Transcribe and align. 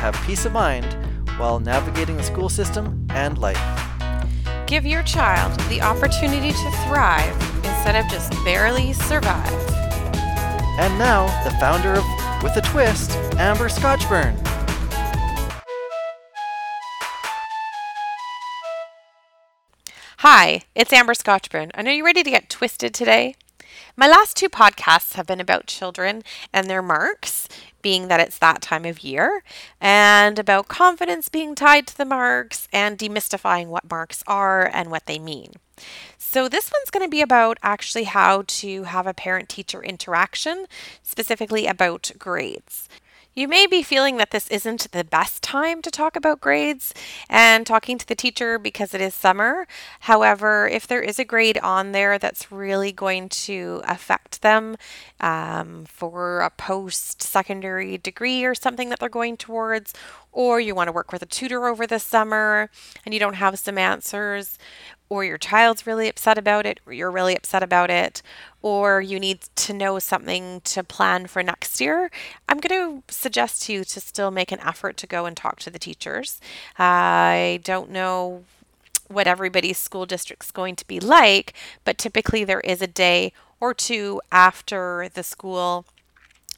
have 0.00 0.14
peace 0.26 0.46
of 0.46 0.52
mind 0.52 0.96
while 1.38 1.60
navigating 1.60 2.16
the 2.16 2.22
school 2.22 2.48
system 2.48 3.06
and 3.10 3.36
life. 3.36 3.60
Give 4.66 4.86
your 4.86 5.02
child 5.02 5.60
the 5.68 5.82
opportunity 5.82 6.52
to 6.52 6.70
thrive 6.88 7.36
instead 7.56 7.96
of 7.96 8.10
just 8.10 8.32
barely 8.42 8.94
survive. 8.94 9.52
And 10.78 10.98
now, 10.98 11.26
the 11.44 11.50
founder 11.58 11.92
of 11.92 12.04
With 12.42 12.56
a 12.56 12.62
Twist, 12.62 13.10
Amber 13.36 13.68
Scotchburn. 13.68 14.34
Hi, 20.18 20.62
it's 20.74 20.92
Amber 20.94 21.14
Scotchburn, 21.14 21.70
and 21.74 21.86
are 21.86 21.92
you 21.92 22.04
ready 22.04 22.22
to 22.22 22.30
get 22.30 22.48
twisted 22.48 22.94
today? 22.94 23.34
My 24.00 24.08
last 24.08 24.34
two 24.34 24.48
podcasts 24.48 25.12
have 25.12 25.26
been 25.26 25.40
about 25.40 25.66
children 25.66 26.22
and 26.54 26.70
their 26.70 26.80
marks, 26.80 27.46
being 27.82 28.08
that 28.08 28.18
it's 28.18 28.38
that 28.38 28.62
time 28.62 28.86
of 28.86 29.04
year, 29.04 29.42
and 29.78 30.38
about 30.38 30.68
confidence 30.68 31.28
being 31.28 31.54
tied 31.54 31.86
to 31.88 31.98
the 31.98 32.06
marks 32.06 32.66
and 32.72 32.96
demystifying 32.96 33.66
what 33.66 33.90
marks 33.90 34.24
are 34.26 34.64
and 34.72 34.90
what 34.90 35.04
they 35.04 35.18
mean. 35.18 35.52
So, 36.16 36.48
this 36.48 36.72
one's 36.72 36.88
going 36.88 37.04
to 37.04 37.10
be 37.10 37.20
about 37.20 37.58
actually 37.62 38.04
how 38.04 38.44
to 38.46 38.84
have 38.84 39.06
a 39.06 39.12
parent 39.12 39.50
teacher 39.50 39.84
interaction, 39.84 40.64
specifically 41.02 41.66
about 41.66 42.10
grades. 42.18 42.88
You 43.40 43.48
may 43.48 43.66
be 43.66 43.82
feeling 43.82 44.18
that 44.18 44.32
this 44.32 44.48
isn't 44.48 44.92
the 44.92 45.02
best 45.02 45.42
time 45.42 45.80
to 45.80 45.90
talk 45.90 46.14
about 46.14 46.42
grades 46.42 46.92
and 47.26 47.66
talking 47.66 47.96
to 47.96 48.06
the 48.06 48.14
teacher 48.14 48.58
because 48.58 48.92
it 48.92 49.00
is 49.00 49.14
summer. 49.14 49.66
However, 50.00 50.68
if 50.68 50.86
there 50.86 51.00
is 51.00 51.18
a 51.18 51.24
grade 51.24 51.56
on 51.62 51.92
there 51.92 52.18
that's 52.18 52.52
really 52.52 52.92
going 52.92 53.30
to 53.30 53.80
affect 53.84 54.42
them 54.42 54.76
um, 55.20 55.86
for 55.86 56.40
a 56.40 56.50
post 56.50 57.22
secondary 57.22 57.96
degree 57.96 58.44
or 58.44 58.54
something 58.54 58.90
that 58.90 58.98
they're 58.98 59.08
going 59.08 59.38
towards, 59.38 59.94
or 60.32 60.60
you 60.60 60.74
want 60.74 60.88
to 60.88 60.92
work 60.92 61.10
with 61.10 61.22
a 61.22 61.26
tutor 61.26 61.66
over 61.66 61.86
the 61.86 61.98
summer 61.98 62.68
and 63.06 63.14
you 63.14 63.20
don't 63.20 63.36
have 63.36 63.58
some 63.58 63.78
answers, 63.78 64.58
or 65.10 65.24
your 65.24 65.36
child's 65.36 65.86
really 65.86 66.08
upset 66.08 66.38
about 66.38 66.64
it, 66.64 66.80
or 66.86 66.92
you're 66.92 67.10
really 67.10 67.36
upset 67.36 67.62
about 67.62 67.90
it, 67.90 68.22
or 68.62 69.02
you 69.02 69.18
need 69.18 69.40
to 69.56 69.72
know 69.74 69.98
something 69.98 70.60
to 70.62 70.84
plan 70.84 71.26
for 71.26 71.42
next 71.42 71.80
year, 71.80 72.10
I'm 72.48 72.58
going 72.58 73.02
to 73.02 73.12
suggest 73.12 73.64
to 73.64 73.72
you 73.72 73.84
to 73.84 74.00
still 74.00 74.30
make 74.30 74.52
an 74.52 74.60
effort 74.60 74.96
to 74.98 75.06
go 75.08 75.26
and 75.26 75.36
talk 75.36 75.58
to 75.60 75.70
the 75.70 75.80
teachers. 75.80 76.40
I 76.78 77.60
don't 77.64 77.90
know 77.90 78.44
what 79.08 79.26
everybody's 79.26 79.78
school 79.78 80.06
district's 80.06 80.52
going 80.52 80.76
to 80.76 80.86
be 80.86 81.00
like, 81.00 81.54
but 81.84 81.98
typically 81.98 82.44
there 82.44 82.60
is 82.60 82.80
a 82.80 82.86
day 82.86 83.32
or 83.58 83.74
two 83.74 84.22
after 84.30 85.10
the 85.12 85.24
school 85.24 85.84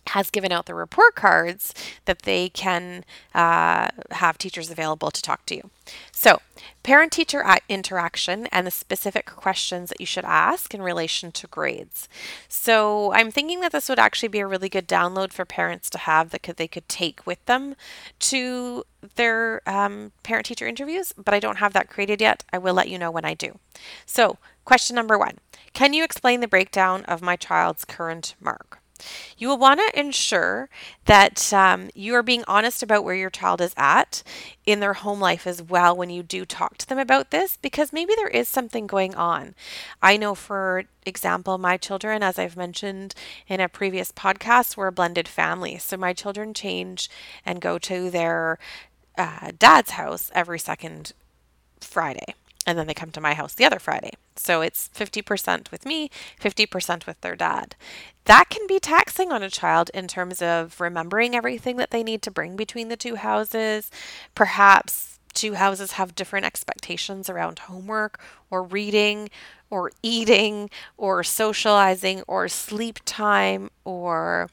has 0.08 0.30
given 0.30 0.52
out 0.52 0.66
the 0.66 0.74
report 0.74 1.14
cards 1.14 1.74
that 2.04 2.22
they 2.22 2.48
can 2.48 3.04
uh, 3.34 3.88
have 4.10 4.38
teachers 4.38 4.70
available 4.70 5.10
to 5.10 5.22
talk 5.22 5.46
to 5.46 5.54
you. 5.54 5.70
So, 6.12 6.40
parent 6.82 7.12
teacher 7.12 7.44
interaction 7.68 8.46
and 8.46 8.66
the 8.66 8.70
specific 8.70 9.26
questions 9.26 9.88
that 9.88 10.00
you 10.00 10.06
should 10.06 10.24
ask 10.24 10.74
in 10.74 10.82
relation 10.82 11.32
to 11.32 11.46
grades. 11.46 12.08
So, 12.48 13.12
I'm 13.12 13.30
thinking 13.30 13.60
that 13.60 13.72
this 13.72 13.88
would 13.88 13.98
actually 13.98 14.28
be 14.28 14.40
a 14.40 14.46
really 14.46 14.68
good 14.68 14.88
download 14.88 15.32
for 15.32 15.44
parents 15.44 15.90
to 15.90 15.98
have 15.98 16.30
that 16.30 16.42
could, 16.42 16.56
they 16.56 16.68
could 16.68 16.88
take 16.88 17.26
with 17.26 17.44
them 17.46 17.74
to 18.20 18.84
their 19.16 19.62
um, 19.66 20.12
parent 20.22 20.46
teacher 20.46 20.66
interviews, 20.66 21.12
but 21.16 21.34
I 21.34 21.40
don't 21.40 21.58
have 21.58 21.72
that 21.72 21.90
created 21.90 22.20
yet. 22.20 22.44
I 22.52 22.58
will 22.58 22.74
let 22.74 22.88
you 22.88 22.98
know 22.98 23.10
when 23.10 23.24
I 23.24 23.34
do. 23.34 23.58
So, 24.06 24.38
question 24.64 24.94
number 24.94 25.18
one 25.18 25.38
Can 25.72 25.92
you 25.92 26.04
explain 26.04 26.40
the 26.40 26.48
breakdown 26.48 27.04
of 27.04 27.22
my 27.22 27.36
child's 27.36 27.84
current 27.84 28.34
mark? 28.40 28.81
You 29.38 29.48
will 29.48 29.58
want 29.58 29.80
to 29.80 29.98
ensure 29.98 30.68
that 31.06 31.52
um, 31.52 31.90
you 31.94 32.14
are 32.14 32.22
being 32.22 32.44
honest 32.46 32.82
about 32.82 33.04
where 33.04 33.14
your 33.14 33.30
child 33.30 33.60
is 33.60 33.74
at 33.76 34.22
in 34.64 34.80
their 34.80 34.94
home 34.94 35.20
life 35.20 35.46
as 35.46 35.62
well 35.62 35.96
when 35.96 36.10
you 36.10 36.22
do 36.22 36.44
talk 36.44 36.78
to 36.78 36.86
them 36.88 36.98
about 36.98 37.30
this, 37.30 37.58
because 37.60 37.92
maybe 37.92 38.14
there 38.14 38.28
is 38.28 38.48
something 38.48 38.86
going 38.86 39.14
on. 39.14 39.54
I 40.02 40.16
know, 40.16 40.34
for 40.34 40.84
example, 41.04 41.58
my 41.58 41.76
children, 41.76 42.22
as 42.22 42.38
I've 42.38 42.56
mentioned 42.56 43.14
in 43.48 43.60
a 43.60 43.68
previous 43.68 44.12
podcast, 44.12 44.76
were 44.76 44.88
a 44.88 44.92
blended 44.92 45.28
family. 45.28 45.78
So 45.78 45.96
my 45.96 46.12
children 46.12 46.54
change 46.54 47.10
and 47.44 47.60
go 47.60 47.78
to 47.78 48.10
their 48.10 48.58
uh, 49.18 49.52
dad's 49.58 49.92
house 49.92 50.30
every 50.34 50.58
second 50.58 51.12
Friday 51.80 52.34
and 52.66 52.78
then 52.78 52.86
they 52.86 52.94
come 52.94 53.10
to 53.10 53.20
my 53.20 53.34
house 53.34 53.54
the 53.54 53.64
other 53.64 53.78
Friday. 53.78 54.12
So 54.36 54.60
it's 54.60 54.88
50% 54.94 55.70
with 55.70 55.84
me, 55.84 56.10
50% 56.40 57.06
with 57.06 57.20
their 57.20 57.36
dad. 57.36 57.74
That 58.24 58.50
can 58.50 58.66
be 58.66 58.78
taxing 58.78 59.32
on 59.32 59.42
a 59.42 59.50
child 59.50 59.90
in 59.92 60.08
terms 60.08 60.40
of 60.40 60.80
remembering 60.80 61.34
everything 61.34 61.76
that 61.76 61.90
they 61.90 62.02
need 62.02 62.22
to 62.22 62.30
bring 62.30 62.56
between 62.56 62.88
the 62.88 62.96
two 62.96 63.16
houses. 63.16 63.90
Perhaps 64.34 65.18
two 65.34 65.54
houses 65.54 65.92
have 65.92 66.14
different 66.14 66.46
expectations 66.46 67.28
around 67.28 67.60
homework 67.60 68.20
or 68.50 68.62
reading 68.62 69.28
or 69.70 69.90
eating 70.02 70.70
or 70.96 71.24
socializing 71.24 72.22
or 72.28 72.46
sleep 72.48 72.98
time 73.04 73.70
or 73.84 74.48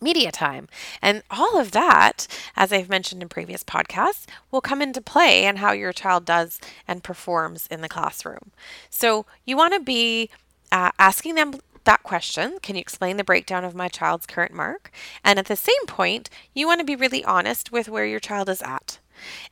media 0.00 0.32
time. 0.32 0.68
And 1.00 1.22
all 1.30 1.58
of 1.58 1.72
that, 1.72 2.26
as 2.56 2.72
I've 2.72 2.88
mentioned 2.88 3.22
in 3.22 3.28
previous 3.28 3.64
podcasts, 3.64 4.26
will 4.50 4.60
come 4.60 4.82
into 4.82 5.00
play 5.00 5.44
and 5.44 5.58
how 5.58 5.72
your 5.72 5.92
child 5.92 6.24
does 6.24 6.60
and 6.86 7.04
performs 7.04 7.66
in 7.68 7.80
the 7.80 7.88
classroom. 7.88 8.50
So 8.90 9.26
you 9.44 9.56
want 9.56 9.74
to 9.74 9.80
be 9.80 10.30
uh, 10.72 10.90
asking 10.98 11.34
them 11.34 11.54
that 11.84 12.02
question 12.02 12.58
Can 12.62 12.76
you 12.76 12.80
explain 12.80 13.16
the 13.16 13.24
breakdown 13.24 13.64
of 13.64 13.74
my 13.74 13.88
child's 13.88 14.26
current 14.26 14.52
mark? 14.52 14.90
And 15.22 15.38
at 15.38 15.46
the 15.46 15.56
same 15.56 15.86
point, 15.86 16.30
you 16.54 16.66
want 16.66 16.80
to 16.80 16.86
be 16.86 16.96
really 16.96 17.24
honest 17.24 17.72
with 17.72 17.88
where 17.88 18.06
your 18.06 18.20
child 18.20 18.48
is 18.48 18.62
at. 18.62 18.98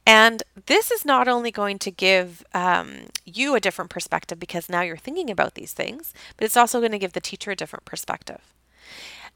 And 0.06 0.42
this 0.66 0.90
is 0.90 1.04
not 1.04 1.28
only 1.28 1.50
going 1.50 1.78
to 1.80 1.90
give 1.90 2.44
um, 2.52 3.06
you 3.24 3.54
a 3.54 3.60
different 3.60 3.90
perspective 3.90 4.38
because 4.38 4.68
now 4.68 4.82
you're 4.82 4.96
thinking 4.96 5.30
about 5.30 5.54
these 5.54 5.72
things, 5.72 6.12
but 6.36 6.44
it's 6.44 6.56
also 6.56 6.80
going 6.80 6.92
to 6.92 6.98
give 6.98 7.12
the 7.12 7.20
teacher 7.20 7.52
a 7.52 7.56
different 7.56 7.84
perspective. 7.84 8.40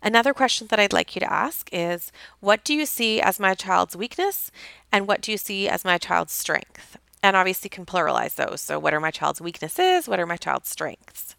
Another 0.03 0.35
question 0.35 0.67
that 0.69 0.79
I'd 0.79 0.93
like 0.93 1.17
you 1.17 1.21
to 1.21 1.33
ask 1.33 1.69
is 1.73 2.13
What 2.41 2.65
do 2.65 2.75
you 2.75 2.87
see 2.87 3.21
as 3.21 3.41
my 3.41 3.55
child's 3.55 3.97
weakness? 3.97 4.51
And 4.93 5.09
what 5.09 5.21
do 5.21 5.33
you 5.33 5.39
see 5.39 5.69
as 5.69 5.85
my 5.85 5.99
child's 5.99 6.33
strength? 6.33 6.97
And 7.23 7.37
obviously, 7.37 7.69
can 7.69 7.87
pluralize 7.87 8.37
those. 8.37 8.61
So, 8.61 8.79
what 8.79 8.95
are 8.95 9.01
my 9.01 9.11
child's 9.11 9.41
weaknesses? 9.41 10.07
What 10.07 10.21
are 10.21 10.27
my 10.27 10.37
child's 10.37 10.69
strengths? 10.69 11.35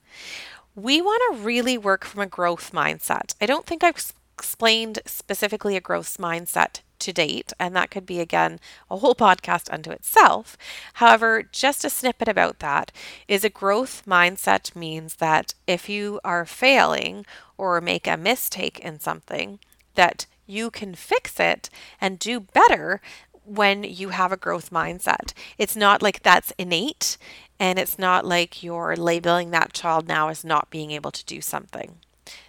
We 0.76 1.02
want 1.02 1.22
to 1.32 1.44
really 1.44 1.78
work 1.78 2.06
from 2.06 2.22
a 2.22 2.28
growth 2.28 2.72
mindset. 2.72 3.36
I 3.40 3.46
don't 3.46 3.66
think 3.66 3.84
I've 3.84 4.14
explained 4.38 5.00
specifically 5.06 5.76
a 5.76 5.82
growth 5.82 6.18
mindset 6.18 6.82
to 7.00 7.14
date, 7.14 7.54
and 7.60 7.76
that 7.76 7.92
could 7.92 8.06
be 8.06 8.20
again 8.20 8.60
a 8.90 8.98
whole 8.98 9.16
podcast 9.28 9.72
unto 9.72 9.92
itself. 9.92 10.58
However, 10.96 11.44
just 11.44 11.86
a 11.86 11.90
snippet 11.90 12.28
about 12.28 12.60
that 12.60 12.92
is 13.28 13.44
a 13.44 13.50
growth 13.50 14.04
mindset 14.06 14.76
means 14.76 15.16
that 15.16 15.54
if 15.66 15.90
you 15.90 16.20
are 16.24 16.46
failing 16.46 17.26
or 17.58 17.82
make 17.82 18.08
a 18.08 18.18
mistake 18.18 18.80
in 18.80 19.00
something, 19.00 19.60
that 19.96 20.26
you 20.46 20.72
can 20.72 20.96
fix 20.96 21.40
it 21.40 21.70
and 22.00 22.20
do 22.20 22.40
better 22.40 23.02
when 23.44 23.84
you 23.84 24.10
have 24.10 24.32
a 24.32 24.38
growth 24.38 24.70
mindset. 24.72 25.34
It's 25.58 25.76
not 25.76 26.02
like 26.02 26.22
that's 26.22 26.54
innate 26.58 27.18
and 27.60 27.80
it's 27.80 27.98
not 27.98 28.26
like 28.26 28.62
you're 28.62 28.96
labeling 28.96 29.52
that 29.52 29.74
child 29.74 30.08
now 30.08 30.30
as 30.30 30.44
not 30.44 30.70
being 30.70 30.92
able 30.92 31.12
to 31.12 31.26
do 31.26 31.42
something. 31.42 31.98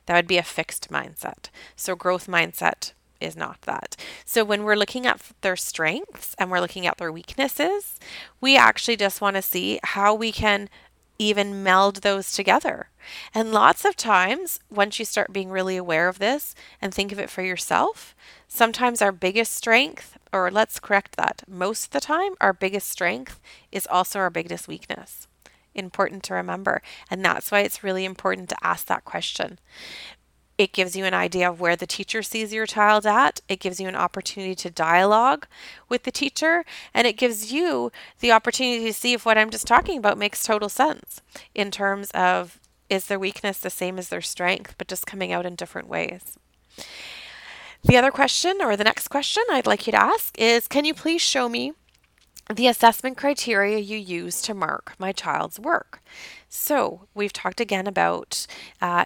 That 0.07 0.17
would 0.17 0.27
be 0.27 0.39
a 0.39 0.43
fixed 0.43 0.91
mindset. 0.91 1.51
So, 1.77 1.95
growth 1.95 2.27
mindset 2.27 2.93
is 3.21 3.37
not 3.37 3.63
that. 3.63 3.97
So 4.25 4.45
when 4.45 4.65
we're 4.65 4.77
looking 4.77 5.07
at 5.07 5.21
their 5.41 5.57
strengths 5.57 6.35
and 6.39 6.51
we're 6.51 6.61
looking 6.61 6.87
at 6.87 6.99
their 6.99 7.13
weaknesses, 7.13 7.99
we 8.41 8.57
actually 8.57 8.97
just 8.97 9.21
want 9.21 9.37
to 9.37 9.43
see 9.43 9.81
how 9.83 10.15
we 10.15 10.33
can 10.33 10.69
even 11.19 11.63
meld 11.63 11.97
those 11.97 12.33
together. 12.33 12.89
And 13.35 13.53
lots 13.53 13.85
of 13.85 13.97
times, 13.97 14.61
once 14.71 14.99
you 14.99 15.05
start 15.05 15.33
being 15.33 15.51
really 15.51 15.77
aware 15.77 16.09
of 16.09 16.19
this 16.19 16.55
and 16.81 16.95
think 16.95 17.11
of 17.11 17.19
it 17.19 17.31
for 17.31 17.43
yourself, 17.43 18.15
sometimes 18.47 19.03
our 19.03 19.13
biggest 19.13 19.53
strength, 19.53 20.17
or 20.33 20.51
let's 20.51 20.79
correct 20.79 21.17
that, 21.17 21.43
most 21.49 21.87
of 21.87 21.91
the 21.91 22.01
time, 22.01 22.35
our 22.41 22.53
biggest 22.53 22.89
strength 22.89 23.41
is 23.73 23.87
also 23.87 24.19
our 24.21 24.31
biggest 24.31 24.69
weakness. 24.69 25.27
Important 25.75 26.23
to 26.25 26.35
remember. 26.35 26.83
And 27.11 27.25
that's 27.25 27.51
why 27.51 27.61
it's 27.61 27.85
really 27.85 28.05
important 28.05 28.49
to 28.51 28.57
ask 28.63 28.87
that 28.87 29.05
question 29.05 29.59
It 30.59 30.73
gives 30.73 30.97
you 30.97 31.05
an 31.05 31.15
idea 31.15 31.49
of 31.49 31.61
where 31.61 31.77
the 31.77 31.87
teacher 31.87 32.21
sees 32.21 32.53
your 32.53 32.67
child 32.67 33.07
at. 33.07 33.41
It 33.49 33.61
gives 33.61 33.79
you 33.79 33.87
an 33.87 33.95
opportunity 33.95 34.57
to 34.57 34.71
dialogue 34.71 35.47
with 35.89 36.03
the 36.03 36.11
teacher. 36.11 36.65
And 36.93 37.07
it 37.07 37.17
gives 37.17 37.53
you 37.53 37.93
the 38.19 38.33
opportunity 38.33 38.85
to 38.85 38.93
see 38.93 39.13
if 39.13 39.25
what 39.25 39.39
I'm 39.39 39.51
just 39.51 39.69
talking 39.69 39.99
about 39.99 40.19
makes 40.19 40.43
total 40.43 40.69
sense 40.69 41.21
in 41.55 41.71
terms 41.71 42.11
of 42.11 42.59
is 42.91 43.07
their 43.07 43.19
weakness 43.19 43.59
the 43.59 43.71
same 43.71 43.99
as 43.99 44.09
their 44.09 44.21
strength, 44.21 44.75
but 44.79 44.89
just 44.89 45.07
coming 45.07 45.33
out 45.33 45.47
in 45.47 45.55
different 45.55 45.89
ways. 45.89 46.37
The 47.85 47.97
other 47.97 48.11
question, 48.11 48.59
or 48.61 48.77
the 48.77 48.85
next 48.85 49.09
question 49.09 49.45
I'd 49.51 49.67
like 49.67 49.87
you 49.87 49.93
to 49.93 50.03
ask 50.03 50.37
is 50.37 50.67
Can 50.67 50.85
you 50.85 50.95
please 50.95 51.23
show 51.23 51.49
me 51.49 51.75
the 52.53 52.67
assessment 52.67 53.17
criteria 53.17 53.79
you 53.79 53.97
use 53.97 54.43
to 54.43 54.55
mark 54.55 54.95
my 54.99 55.13
child's 55.13 55.61
work? 55.61 56.03
So, 56.49 57.07
we've 57.15 57.33
talked 57.33 57.61
again 57.61 57.87
about 57.87 58.47
uh, 58.81 59.05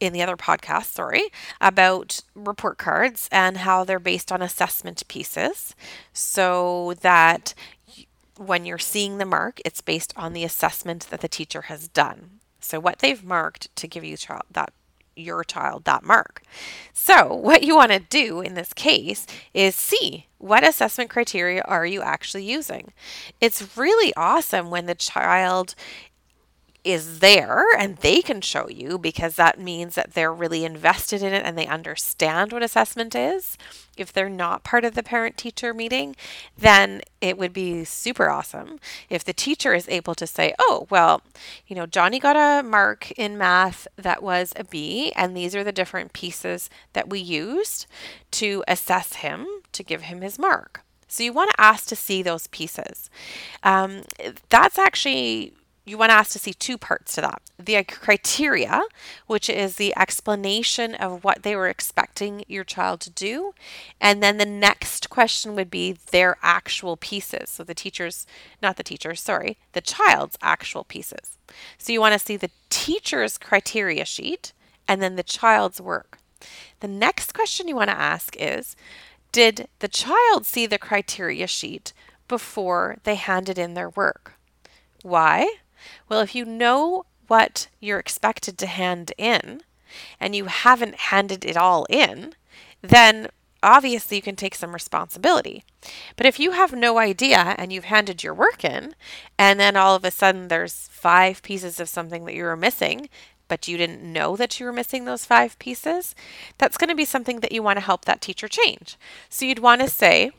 in 0.00 0.12
the 0.12 0.22
other 0.22 0.36
podcast, 0.36 0.86
sorry, 0.86 1.24
about 1.60 2.20
report 2.34 2.78
cards 2.78 3.28
and 3.32 3.58
how 3.58 3.84
they're 3.84 3.98
based 3.98 4.30
on 4.30 4.42
assessment 4.42 5.06
pieces 5.08 5.74
so 6.12 6.94
that 7.00 7.54
when 8.36 8.66
you're 8.66 8.78
seeing 8.78 9.18
the 9.18 9.24
mark, 9.24 9.60
it's 9.64 9.80
based 9.80 10.12
on 10.16 10.32
the 10.32 10.44
assessment 10.44 11.08
that 11.10 11.20
the 11.20 11.28
teacher 11.28 11.62
has 11.62 11.88
done. 11.88 12.40
So 12.60 12.78
what 12.80 12.98
they've 12.98 13.24
marked 13.24 13.74
to 13.76 13.88
give 13.88 14.04
you 14.04 14.16
child 14.16 14.42
that 14.52 14.72
your 15.16 15.42
child 15.42 15.84
that 15.84 16.04
mark. 16.04 16.42
So, 16.92 17.34
what 17.34 17.62
you 17.62 17.74
want 17.74 17.92
to 17.92 17.98
do 17.98 18.40
in 18.40 18.54
this 18.54 18.72
case 18.72 19.26
is 19.54 19.74
see 19.74 20.26
what 20.38 20.66
assessment 20.66 21.10
criteria 21.10 21.62
are 21.62 21.86
you 21.86 22.02
actually 22.02 22.44
using. 22.44 22.92
It's 23.40 23.76
really 23.76 24.12
awesome 24.14 24.70
when 24.70 24.86
the 24.86 24.94
child 24.94 25.74
is 26.86 27.18
there 27.18 27.64
and 27.76 27.96
they 27.96 28.22
can 28.22 28.40
show 28.40 28.68
you 28.68 28.96
because 28.96 29.34
that 29.34 29.58
means 29.58 29.96
that 29.96 30.14
they're 30.14 30.32
really 30.32 30.64
invested 30.64 31.20
in 31.20 31.32
it 31.32 31.44
and 31.44 31.58
they 31.58 31.66
understand 31.66 32.52
what 32.52 32.62
assessment 32.62 33.14
is. 33.14 33.58
If 33.96 34.12
they're 34.12 34.28
not 34.28 34.62
part 34.62 34.84
of 34.84 34.94
the 34.94 35.02
parent 35.02 35.36
teacher 35.36 35.74
meeting, 35.74 36.14
then 36.56 37.00
it 37.20 37.36
would 37.36 37.52
be 37.52 37.84
super 37.84 38.30
awesome 38.30 38.78
if 39.10 39.24
the 39.24 39.32
teacher 39.32 39.74
is 39.74 39.88
able 39.88 40.14
to 40.14 40.26
say, 40.26 40.54
oh, 40.60 40.86
well, 40.88 41.22
you 41.66 41.74
know, 41.74 41.86
Johnny 41.86 42.20
got 42.20 42.36
a 42.36 42.62
mark 42.62 43.10
in 43.12 43.36
math 43.36 43.88
that 43.96 44.22
was 44.22 44.52
a 44.54 44.62
B, 44.62 45.12
and 45.16 45.36
these 45.36 45.56
are 45.56 45.64
the 45.64 45.72
different 45.72 46.12
pieces 46.12 46.70
that 46.92 47.10
we 47.10 47.18
used 47.18 47.86
to 48.32 48.62
assess 48.68 49.14
him 49.14 49.46
to 49.72 49.82
give 49.82 50.02
him 50.02 50.20
his 50.20 50.38
mark. 50.38 50.82
So 51.08 51.22
you 51.22 51.32
want 51.32 51.50
to 51.50 51.60
ask 51.60 51.88
to 51.88 51.96
see 51.96 52.22
those 52.22 52.46
pieces. 52.48 53.10
Um, 53.62 54.02
that's 54.50 54.78
actually 54.78 55.54
you 55.86 55.96
want 55.96 56.10
to 56.10 56.14
ask 56.14 56.32
to 56.32 56.38
see 56.38 56.52
two 56.52 56.76
parts 56.76 57.14
to 57.14 57.20
that 57.22 57.40
the 57.58 57.82
criteria, 57.84 58.82
which 59.26 59.48
is 59.48 59.76
the 59.76 59.96
explanation 59.96 60.94
of 60.94 61.24
what 61.24 61.42
they 61.42 61.56
were 61.56 61.68
expecting 61.68 62.44
your 62.48 62.64
child 62.64 63.00
to 63.00 63.10
do. 63.10 63.54
And 64.00 64.22
then 64.22 64.36
the 64.36 64.44
next 64.44 65.08
question 65.08 65.54
would 65.54 65.70
be 65.70 65.96
their 66.10 66.36
actual 66.42 66.96
pieces. 66.96 67.48
So 67.48 67.64
the 67.64 67.74
teacher's, 67.74 68.26
not 68.62 68.76
the 68.76 68.82
teacher's, 68.82 69.20
sorry, 69.20 69.56
the 69.72 69.80
child's 69.80 70.36
actual 70.42 70.84
pieces. 70.84 71.38
So 71.78 71.92
you 71.92 72.00
want 72.00 72.12
to 72.12 72.24
see 72.24 72.36
the 72.36 72.50
teacher's 72.68 73.38
criteria 73.38 74.04
sheet 74.04 74.52
and 74.86 75.00
then 75.00 75.16
the 75.16 75.22
child's 75.22 75.80
work. 75.80 76.18
The 76.80 76.88
next 76.88 77.32
question 77.32 77.68
you 77.68 77.76
want 77.76 77.90
to 77.90 77.98
ask 77.98 78.36
is 78.38 78.76
Did 79.32 79.68
the 79.78 79.88
child 79.88 80.44
see 80.44 80.66
the 80.66 80.78
criteria 80.78 81.46
sheet 81.46 81.92
before 82.28 82.98
they 83.04 83.14
handed 83.14 83.58
in 83.58 83.74
their 83.74 83.88
work? 83.90 84.34
Why? 85.02 85.48
Well, 86.08 86.20
if 86.20 86.34
you 86.34 86.44
know 86.44 87.06
what 87.28 87.68
you're 87.80 87.98
expected 87.98 88.58
to 88.58 88.66
hand 88.66 89.12
in 89.18 89.62
and 90.20 90.34
you 90.34 90.46
haven't 90.46 90.96
handed 90.96 91.44
it 91.44 91.56
all 91.56 91.86
in, 91.88 92.34
then 92.82 93.28
obviously 93.62 94.16
you 94.16 94.22
can 94.22 94.36
take 94.36 94.54
some 94.54 94.72
responsibility. 94.72 95.64
But 96.16 96.26
if 96.26 96.38
you 96.38 96.52
have 96.52 96.72
no 96.72 96.98
idea 96.98 97.54
and 97.58 97.72
you've 97.72 97.84
handed 97.84 98.22
your 98.22 98.34
work 98.34 98.64
in, 98.64 98.94
and 99.38 99.58
then 99.58 99.76
all 99.76 99.94
of 99.94 100.04
a 100.04 100.10
sudden 100.10 100.48
there's 100.48 100.88
five 100.92 101.42
pieces 101.42 101.80
of 101.80 101.88
something 101.88 102.24
that 102.24 102.34
you 102.34 102.44
were 102.44 102.56
missing, 102.56 103.08
but 103.48 103.68
you 103.68 103.76
didn't 103.76 104.02
know 104.02 104.36
that 104.36 104.58
you 104.58 104.66
were 104.66 104.72
missing 104.72 105.04
those 105.04 105.24
five 105.24 105.58
pieces, 105.58 106.14
that's 106.58 106.76
going 106.76 106.90
to 106.90 106.96
be 106.96 107.04
something 107.04 107.40
that 107.40 107.52
you 107.52 107.62
want 107.62 107.76
to 107.76 107.84
help 107.84 108.04
that 108.04 108.20
teacher 108.20 108.48
change. 108.48 108.96
So 109.28 109.44
you'd 109.44 109.60
want 109.60 109.80
to 109.82 109.88
say, 109.88 110.32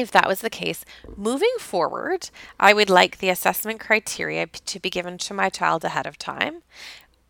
if 0.00 0.10
that 0.12 0.28
was 0.28 0.40
the 0.40 0.50
case, 0.50 0.84
moving 1.16 1.54
forward, 1.58 2.30
I 2.58 2.72
would 2.72 2.90
like 2.90 3.18
the 3.18 3.28
assessment 3.28 3.80
criteria 3.80 4.46
to 4.46 4.80
be 4.80 4.90
given 4.90 5.18
to 5.18 5.34
my 5.34 5.48
child 5.48 5.84
ahead 5.84 6.06
of 6.06 6.18
time. 6.18 6.62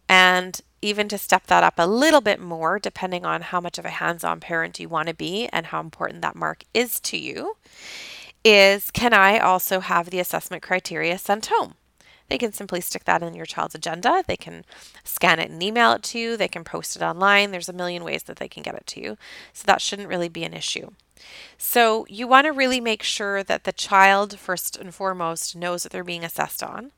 And 0.09 0.61
even 0.83 1.09
to 1.09 1.19
step 1.19 1.47
that 1.47 1.63
up 1.63 1.75
a 1.79 1.87
little 1.87 2.21
bit 2.21 2.41
more, 2.41 2.79
depending 2.79 3.25
on 3.25 3.43
how 3.43 3.61
much 3.61 3.79
of 3.79 3.85
a 3.85 3.91
hands 3.91 4.25
on 4.25 4.41
parent 4.41 4.81
you 4.81 4.89
want 4.89 5.09
to 5.09 5.15
be 5.15 5.49
and 5.53 5.67
how 5.67 5.81
important 5.81 6.23
that 6.23 6.37
mark 6.37 6.65
is 6.73 6.99
to 7.01 7.19
you, 7.19 7.57
is 8.45 8.91
can 8.91 9.13
I 9.13 9.39
also 9.39 9.81
have 9.81 10.11
the 10.11 10.21
assessment 10.21 10.63
criteria 10.63 11.19
sent 11.19 11.47
home? 11.47 11.75
They 12.29 12.39
can 12.39 12.53
simply 12.53 12.81
stick 12.81 13.05
that 13.05 13.23
in 13.23 13.35
your 13.35 13.45
child's 13.45 13.75
agenda. 13.75 14.23
They 14.27 14.37
can 14.37 14.65
scan 15.03 15.41
it 15.41 15.51
and 15.51 15.63
email 15.63 15.93
it 15.93 16.03
to 16.05 16.19
you. 16.19 16.37
They 16.37 16.49
can 16.49 16.63
post 16.63 16.95
it 16.95 17.03
online. 17.03 17.51
There's 17.51 17.69
a 17.69 17.73
million 17.73 18.05
ways 18.05 18.23
that 18.25 18.37
they 18.37 18.49
can 18.49 18.63
get 18.63 18.77
it 18.77 18.87
to 18.87 19.03
you. 19.03 19.19
So 19.53 19.65
that 19.67 19.83
shouldn't 19.83 20.09
really 20.09 20.29
be 20.29 20.45
an 20.45 20.55
issue. 20.55 20.91
So 21.59 22.07
you 22.09 22.27
want 22.27 22.47
to 22.47 22.53
really 22.53 22.81
make 22.81 23.03
sure 23.03 23.43
that 23.43 23.65
the 23.65 23.73
child, 23.73 24.39
first 24.39 24.77
and 24.77 24.95
foremost, 24.95 25.57
knows 25.57 25.83
that 25.83 25.93
they're 25.93 26.05
being 26.05 26.25
assessed 26.25 26.63
on. 26.63 26.93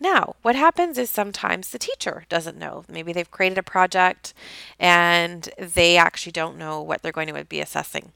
Now, 0.00 0.34
what 0.42 0.56
happens 0.56 0.98
is 0.98 1.10
sometimes 1.10 1.68
the 1.68 1.78
teacher 1.78 2.24
doesn't 2.28 2.58
know. 2.58 2.84
Maybe 2.88 3.12
they've 3.12 3.30
created 3.30 3.58
a 3.58 3.62
project 3.62 4.34
and 4.78 5.48
they 5.58 5.96
actually 5.96 6.32
don't 6.32 6.58
know 6.58 6.82
what 6.82 7.02
they're 7.02 7.12
going 7.12 7.32
to 7.32 7.44
be 7.44 7.60
assessing. 7.60 8.12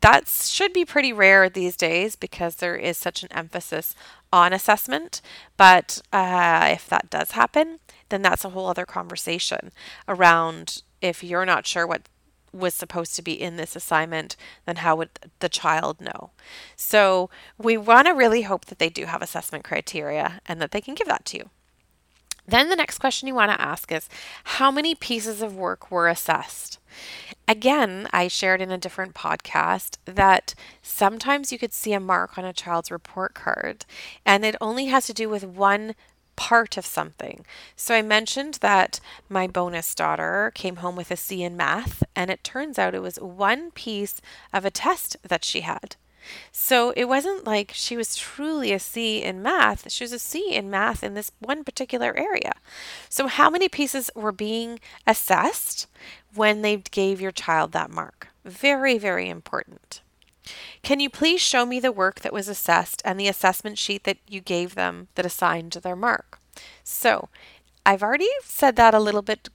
That 0.00 0.28
should 0.28 0.74
be 0.74 0.84
pretty 0.84 1.12
rare 1.14 1.48
these 1.48 1.76
days 1.76 2.14
because 2.16 2.56
there 2.56 2.76
is 2.76 2.98
such 2.98 3.22
an 3.22 3.32
emphasis 3.32 3.94
on 4.30 4.52
assessment. 4.52 5.22
But 5.56 6.02
uh, 6.12 6.68
if 6.72 6.86
that 6.88 7.08
does 7.08 7.30
happen, 7.30 7.78
then 8.10 8.20
that's 8.20 8.44
a 8.44 8.50
whole 8.50 8.68
other 8.68 8.84
conversation 8.84 9.72
around 10.06 10.82
if 11.00 11.24
you're 11.24 11.46
not 11.46 11.66
sure 11.66 11.86
what 11.86 12.02
was 12.54 12.74
supposed 12.74 13.16
to 13.16 13.22
be 13.22 13.40
in 13.40 13.56
this 13.56 13.76
assignment, 13.76 14.36
then 14.66 14.76
how 14.76 14.96
would 14.96 15.10
the 15.40 15.48
child 15.48 16.00
know? 16.00 16.30
So 16.76 17.30
we 17.58 17.76
want 17.76 18.06
to 18.06 18.14
really 18.14 18.42
hope 18.42 18.66
that 18.66 18.78
they 18.78 18.88
do 18.88 19.06
have 19.06 19.22
assessment 19.22 19.64
criteria 19.64 20.40
and 20.46 20.60
that 20.60 20.70
they 20.70 20.80
can 20.80 20.94
give 20.94 21.08
that 21.08 21.24
to 21.26 21.38
you. 21.38 21.50
Then 22.46 22.68
the 22.68 22.76
next 22.76 22.98
question 22.98 23.26
you 23.26 23.34
want 23.34 23.50
to 23.52 23.60
ask 23.60 23.90
is 23.90 24.08
how 24.44 24.70
many 24.70 24.94
pieces 24.94 25.40
of 25.40 25.56
work 25.56 25.90
were 25.90 26.08
assessed? 26.08 26.78
Again, 27.48 28.06
I 28.12 28.28
shared 28.28 28.60
in 28.60 28.70
a 28.70 28.78
different 28.78 29.14
podcast 29.14 29.96
that 30.04 30.54
sometimes 30.82 31.52
you 31.52 31.58
could 31.58 31.72
see 31.72 31.94
a 31.94 32.00
mark 32.00 32.36
on 32.36 32.44
a 32.44 32.52
child's 32.52 32.90
report 32.90 33.34
card 33.34 33.86
and 34.26 34.44
it 34.44 34.56
only 34.60 34.86
has 34.86 35.06
to 35.06 35.14
do 35.14 35.28
with 35.28 35.44
one 35.44 35.94
part 36.36 36.76
of 36.76 36.86
something. 36.86 37.44
So 37.76 37.94
I 37.94 38.02
mentioned 38.02 38.54
that 38.60 39.00
my 39.28 39.46
bonus 39.46 39.94
daughter 39.94 40.52
came 40.54 40.76
home 40.76 40.96
with 40.96 41.10
a 41.10 41.16
C 41.16 41.42
in 41.42 41.56
math, 41.56 42.02
and 42.14 42.30
it 42.30 42.44
turns 42.44 42.78
out 42.78 42.94
it 42.94 43.02
was 43.02 43.16
one 43.16 43.70
piece 43.70 44.20
of 44.52 44.64
a 44.64 44.70
test 44.70 45.16
that 45.22 45.44
she 45.44 45.62
had. 45.62 45.96
So 46.52 46.92
it 46.96 47.06
wasn't 47.06 47.46
like 47.46 47.72
she 47.74 47.96
was 47.96 48.16
truly 48.16 48.72
a 48.72 48.78
C 48.78 49.22
in 49.22 49.42
math. 49.42 49.90
She 49.90 50.04
was 50.04 50.12
a 50.12 50.18
C 50.18 50.54
in 50.54 50.70
math 50.70 51.02
in 51.02 51.14
this 51.14 51.30
one 51.38 51.64
particular 51.64 52.16
area. 52.16 52.52
So, 53.08 53.26
how 53.26 53.50
many 53.50 53.68
pieces 53.68 54.10
were 54.14 54.32
being 54.32 54.80
assessed 55.06 55.86
when 56.34 56.62
they 56.62 56.78
gave 56.78 57.20
your 57.20 57.32
child 57.32 57.72
that 57.72 57.90
mark? 57.90 58.28
Very, 58.44 58.98
very 58.98 59.28
important. 59.28 60.00
Can 60.84 61.00
you 61.00 61.08
please 61.08 61.40
show 61.40 61.64
me 61.64 61.80
the 61.80 61.90
work 61.90 62.20
that 62.20 62.32
was 62.32 62.46
assessed 62.46 63.00
and 63.06 63.18
the 63.18 63.26
assessment 63.26 63.78
sheet 63.78 64.04
that 64.04 64.18
you 64.28 64.42
gave 64.42 64.74
them 64.74 65.08
that 65.14 65.24
assigned 65.24 65.72
their 65.72 65.96
mark? 65.96 66.38
So, 66.84 67.30
I've 67.86 68.02
already 68.02 68.28
said 68.42 68.76
that 68.76 68.92
a 68.92 69.00
little 69.00 69.22
bit 69.22 69.48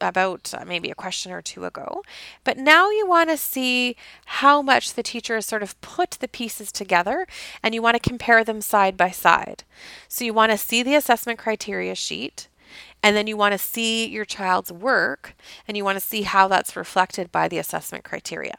about 0.00 0.54
uh, 0.56 0.64
maybe 0.64 0.88
a 0.88 0.94
question 0.94 1.32
or 1.32 1.42
two 1.42 1.64
ago, 1.64 2.04
but 2.44 2.58
now 2.58 2.90
you 2.90 3.08
want 3.08 3.28
to 3.30 3.36
see 3.36 3.96
how 4.26 4.62
much 4.62 4.94
the 4.94 5.02
teacher 5.02 5.34
has 5.34 5.46
sort 5.46 5.64
of 5.64 5.80
put 5.80 6.12
the 6.12 6.28
pieces 6.28 6.70
together 6.70 7.26
and 7.60 7.74
you 7.74 7.82
want 7.82 8.00
to 8.00 8.08
compare 8.08 8.44
them 8.44 8.60
side 8.60 8.96
by 8.96 9.10
side. 9.10 9.64
So, 10.06 10.24
you 10.24 10.32
want 10.32 10.52
to 10.52 10.58
see 10.58 10.84
the 10.84 10.94
assessment 10.94 11.40
criteria 11.40 11.96
sheet. 11.96 12.46
And 13.02 13.16
then 13.16 13.26
you 13.26 13.36
want 13.36 13.52
to 13.52 13.58
see 13.58 14.06
your 14.06 14.24
child's 14.24 14.70
work 14.70 15.34
and 15.66 15.76
you 15.76 15.84
want 15.84 15.98
to 15.98 16.04
see 16.04 16.22
how 16.22 16.46
that's 16.46 16.76
reflected 16.76 17.32
by 17.32 17.48
the 17.48 17.58
assessment 17.58 18.04
criteria. 18.04 18.56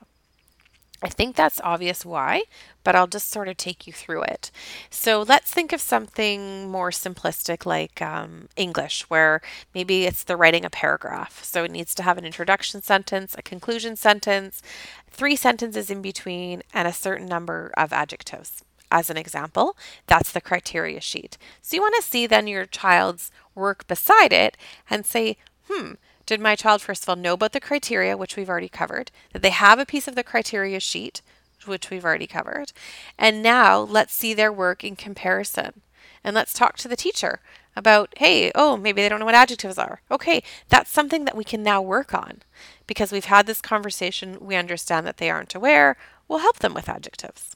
I 1.04 1.10
think 1.10 1.36
that's 1.36 1.62
obvious 1.64 2.04
why, 2.04 2.44
but 2.84 2.96
I'll 2.96 3.06
just 3.08 3.30
sort 3.30 3.48
of 3.48 3.58
take 3.58 3.86
you 3.86 3.94
through 3.94 4.24
it. 4.24 4.50
So 4.90 5.22
let's 5.22 5.52
think 5.52 5.72
of 5.72 5.80
something 5.80 6.70
more 6.70 6.90
simplistic 6.90 7.68
like 7.68 8.02
um, 8.02 8.50
English, 8.56 9.04
where 9.04 9.42
maybe 9.76 10.06
it's 10.06 10.24
the 10.24 10.36
writing 10.36 10.66
a 10.66 10.72
paragraph. 10.72 11.44
So 11.44 11.64
it 11.64 11.72
needs 11.72 11.94
to 11.96 12.04
have 12.04 12.18
an 12.18 12.26
introduction 12.26 12.82
sentence, 12.82 13.36
a 13.38 13.44
conclusion 13.44 13.96
sentence, 13.96 14.64
three 15.12 15.36
sentences 15.36 15.92
in 15.92 16.02
between, 16.02 16.64
and 16.74 16.88
a 16.88 16.94
certain 16.94 17.28
number 17.28 17.72
of 17.78 17.94
adjectives. 17.94 18.64
As 18.90 19.10
an 19.12 19.18
example, 19.18 19.78
that's 20.08 20.32
the 20.32 20.42
criteria 20.42 21.02
sheet. 21.02 21.38
So 21.62 21.76
you 21.76 21.82
want 21.82 21.96
to 21.98 22.10
see 22.10 22.26
then 22.26 22.48
your 22.48 22.66
child's 22.66 23.30
work 23.54 23.86
beside 23.88 24.34
it 24.34 24.58
and 24.90 25.06
say, 25.06 25.38
hmm, 25.70 25.94
Did 26.28 26.42
my 26.42 26.58
child, 26.58 26.82
first 26.82 27.04
of 27.04 27.10
all, 27.10 27.16
know 27.16 27.34
about 27.34 27.54
the 27.54 27.62
criteria, 27.62 28.18
which 28.18 28.36
we've 28.36 28.50
already 28.50 28.68
covered? 28.68 29.12
Did 29.32 29.42
they 29.42 29.50
have 29.50 29.80
a 29.80 29.86
piece 29.86 30.10
of 30.10 30.16
the 30.16 30.26
criteria 30.26 30.82
sheet, 30.82 31.22
which 31.66 31.90
we've 31.90 32.04
already 32.04 32.28
covered? 32.28 32.74
And 33.18 33.42
now 33.42 33.80
let's 33.80 34.14
see 34.14 34.34
their 34.34 34.52
work 34.52 34.84
in 34.84 34.98
comparison. 34.98 35.82
And 36.26 36.36
let's 36.36 36.54
talk 36.54 36.78
to 36.80 36.90
the 36.90 36.98
teacher 36.98 37.40
about, 37.78 38.14
hey, 38.18 38.52
oh, 38.56 38.76
maybe 38.76 39.02
they 39.02 39.08
don't 39.08 39.22
know 39.22 39.26
what 39.26 39.36
adjectives 39.36 39.78
are. 39.78 40.02
Okay, 40.12 40.44
that's 40.68 40.92
something 40.92 41.24
that 41.24 41.38
we 41.38 41.46
can 41.46 41.64
now 41.64 41.82
work 41.82 42.14
on 42.14 42.42
because 42.88 43.14
we've 43.14 43.26
had 43.26 43.46
this 43.46 43.62
conversation. 43.62 44.38
We 44.42 44.58
understand 44.58 45.08
that 45.08 45.18
they 45.18 45.30
aren't 45.30 45.56
aware. 45.56 45.96
We'll 46.28 46.40
help 46.40 46.60
them 46.60 46.74
with 46.74 46.90
adjectives. 46.90 47.56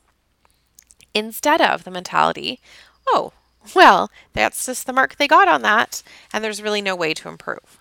Instead 1.13 1.59
of 1.59 1.83
the 1.83 1.91
mentality, 1.91 2.61
oh, 3.09 3.33
well, 3.75 4.09
that's 4.31 4.65
just 4.65 4.87
the 4.87 4.93
mark 4.93 5.17
they 5.17 5.27
got 5.27 5.49
on 5.49 5.61
that, 5.63 6.03
and 6.31 6.41
there's 6.41 6.61
really 6.61 6.81
no 6.81 6.95
way 6.95 7.13
to 7.15 7.27
improve. 7.27 7.80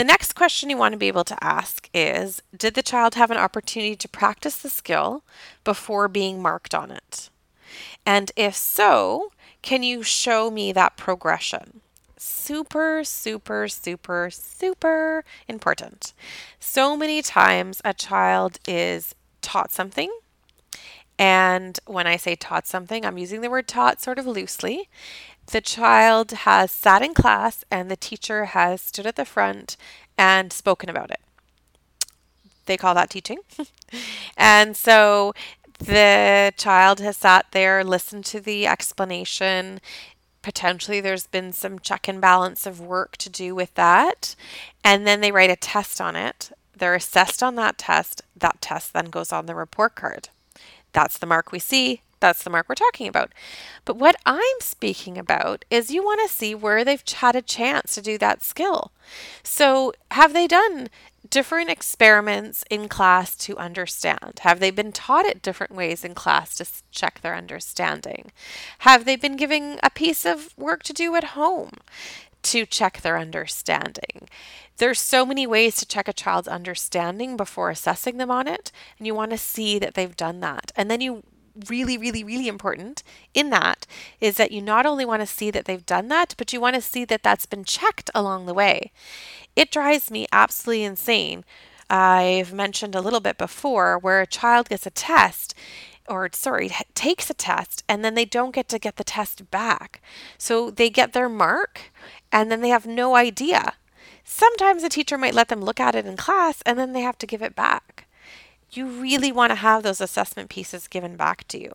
The 0.00 0.04
next 0.04 0.34
question 0.34 0.70
you 0.70 0.78
want 0.78 0.92
to 0.92 0.98
be 0.98 1.08
able 1.08 1.24
to 1.24 1.44
ask 1.44 1.90
is 1.92 2.42
Did 2.56 2.72
the 2.72 2.82
child 2.82 3.16
have 3.16 3.30
an 3.30 3.36
opportunity 3.36 3.94
to 3.96 4.08
practice 4.08 4.56
the 4.56 4.70
skill 4.70 5.24
before 5.62 6.08
being 6.08 6.40
marked 6.40 6.74
on 6.74 6.90
it? 6.90 7.28
And 8.06 8.32
if 8.34 8.56
so, 8.56 9.30
can 9.60 9.82
you 9.82 10.02
show 10.02 10.50
me 10.50 10.72
that 10.72 10.96
progression? 10.96 11.82
Super, 12.16 13.04
super, 13.04 13.68
super, 13.68 14.30
super 14.30 15.22
important. 15.46 16.14
So 16.58 16.96
many 16.96 17.20
times 17.20 17.82
a 17.84 17.92
child 17.92 18.58
is 18.66 19.14
taught 19.42 19.70
something. 19.70 20.10
And 21.18 21.78
when 21.84 22.06
I 22.06 22.16
say 22.16 22.36
taught 22.36 22.66
something, 22.66 23.04
I'm 23.04 23.18
using 23.18 23.42
the 23.42 23.50
word 23.50 23.68
taught 23.68 24.00
sort 24.00 24.18
of 24.18 24.26
loosely 24.26 24.88
the 25.50 25.60
child 25.60 26.30
has 26.30 26.70
sat 26.70 27.02
in 27.02 27.14
class 27.14 27.64
and 27.70 27.90
the 27.90 27.96
teacher 27.96 28.46
has 28.46 28.80
stood 28.80 29.06
at 29.06 29.16
the 29.16 29.24
front 29.24 29.76
and 30.16 30.52
spoken 30.52 30.88
about 30.88 31.10
it. 31.10 31.20
They 32.66 32.76
call 32.76 32.94
that 32.94 33.10
teaching. 33.10 33.38
and 34.36 34.76
so 34.76 35.34
the 35.78 36.52
child 36.56 37.00
has 37.00 37.16
sat 37.16 37.46
there, 37.52 37.82
listened 37.82 38.24
to 38.26 38.40
the 38.40 38.66
explanation. 38.66 39.80
Potentially, 40.42 41.00
there's 41.00 41.26
been 41.26 41.52
some 41.52 41.78
check 41.78 42.06
and 42.06 42.20
balance 42.20 42.66
of 42.66 42.80
work 42.80 43.16
to 43.18 43.30
do 43.30 43.54
with 43.54 43.74
that. 43.74 44.36
And 44.84 45.06
then 45.06 45.20
they 45.20 45.32
write 45.32 45.50
a 45.50 45.56
test 45.56 46.00
on 46.00 46.16
it. 46.16 46.52
They're 46.76 46.94
assessed 46.94 47.42
on 47.42 47.56
that 47.56 47.76
test. 47.76 48.22
That 48.36 48.60
test 48.60 48.92
then 48.92 49.06
goes 49.06 49.32
on 49.32 49.46
the 49.46 49.54
report 49.54 49.96
card. 49.96 50.28
That's 50.92 51.18
the 51.18 51.26
mark 51.26 51.52
we 51.52 51.58
see. 51.58 52.02
That's 52.20 52.42
the 52.42 52.50
mark 52.50 52.68
we're 52.68 52.74
talking 52.74 53.08
about. 53.08 53.32
But 53.84 53.96
what 53.96 54.16
I'm 54.26 54.60
speaking 54.60 55.16
about 55.18 55.64
is 55.70 55.90
you 55.90 56.04
want 56.04 56.20
to 56.22 56.32
see 56.32 56.54
where 56.54 56.84
they've 56.84 57.02
had 57.08 57.34
a 57.34 57.42
chance 57.42 57.94
to 57.94 58.02
do 58.02 58.18
that 58.18 58.42
skill. 58.42 58.92
So, 59.42 59.92
have 60.12 60.32
they 60.32 60.46
done 60.46 60.88
different 61.28 61.70
experiments 61.70 62.64
in 62.70 62.88
class 62.88 63.36
to 63.36 63.56
understand? 63.56 64.40
Have 64.40 64.60
they 64.60 64.70
been 64.70 64.92
taught 64.92 65.26
it 65.26 65.42
different 65.42 65.74
ways 65.74 66.04
in 66.04 66.14
class 66.14 66.54
to 66.56 66.66
check 66.90 67.20
their 67.20 67.34
understanding? 67.34 68.32
Have 68.80 69.04
they 69.04 69.16
been 69.16 69.36
given 69.36 69.78
a 69.82 69.90
piece 69.90 70.24
of 70.24 70.56
work 70.56 70.82
to 70.84 70.92
do 70.92 71.14
at 71.16 71.24
home 71.24 71.72
to 72.42 72.66
check 72.66 73.00
their 73.00 73.18
understanding? 73.18 74.28
There's 74.78 75.00
so 75.00 75.26
many 75.26 75.46
ways 75.46 75.76
to 75.76 75.86
check 75.86 76.08
a 76.08 76.12
child's 76.12 76.48
understanding 76.48 77.36
before 77.36 77.70
assessing 77.70 78.16
them 78.16 78.30
on 78.30 78.48
it, 78.48 78.72
and 78.98 79.06
you 79.06 79.14
want 79.14 79.30
to 79.32 79.38
see 79.38 79.78
that 79.78 79.94
they've 79.94 80.16
done 80.16 80.40
that. 80.40 80.72
And 80.74 80.90
then 80.90 81.00
you 81.02 81.22
really, 81.68 81.98
really, 81.98 82.24
really 82.24 82.48
important 82.48 83.02
in 83.34 83.50
that 83.50 83.86
is 84.20 84.36
that 84.36 84.52
you 84.52 84.62
not 84.62 84.86
only 84.86 85.04
want 85.04 85.20
to 85.20 85.26
see 85.26 85.50
that 85.50 85.64
they've 85.64 85.84
done 85.84 86.08
that, 86.08 86.34
but 86.38 86.52
you 86.52 86.60
want 86.60 86.76
to 86.76 86.80
see 86.80 87.04
that 87.04 87.22
that's 87.22 87.46
been 87.46 87.64
checked 87.64 88.10
along 88.14 88.46
the 88.46 88.54
way. 88.54 88.92
It 89.56 89.70
drives 89.70 90.10
me 90.10 90.26
absolutely 90.32 90.84
insane. 90.84 91.44
I've 91.88 92.52
mentioned 92.52 92.94
a 92.94 93.00
little 93.00 93.20
bit 93.20 93.36
before 93.36 93.98
where 93.98 94.20
a 94.20 94.26
child 94.26 94.68
gets 94.68 94.86
a 94.86 94.90
test 94.90 95.54
or 96.08 96.28
sorry, 96.32 96.70
takes 96.94 97.30
a 97.30 97.34
test 97.34 97.84
and 97.88 98.04
then 98.04 98.14
they 98.14 98.24
don't 98.24 98.54
get 98.54 98.68
to 98.68 98.78
get 98.78 98.96
the 98.96 99.04
test 99.04 99.50
back. 99.50 100.02
So 100.38 100.70
they 100.70 100.90
get 100.90 101.12
their 101.12 101.28
mark 101.28 101.92
and 102.32 102.50
then 102.50 102.60
they 102.60 102.68
have 102.68 102.86
no 102.86 103.14
idea. 103.14 103.74
Sometimes 104.24 104.82
a 104.82 104.88
teacher 104.88 105.16
might 105.16 105.34
let 105.34 105.48
them 105.48 105.60
look 105.60 105.80
at 105.80 105.94
it 105.94 106.06
in 106.06 106.16
class 106.16 106.62
and 106.66 106.78
then 106.78 106.92
they 106.92 107.00
have 107.00 107.18
to 107.18 107.26
give 107.26 107.42
it 107.42 107.54
back 107.54 108.06
you 108.72 108.86
really 108.86 109.32
want 109.32 109.50
to 109.50 109.56
have 109.56 109.82
those 109.82 110.00
assessment 110.00 110.50
pieces 110.50 110.88
given 110.88 111.16
back 111.16 111.46
to 111.48 111.60
you 111.60 111.72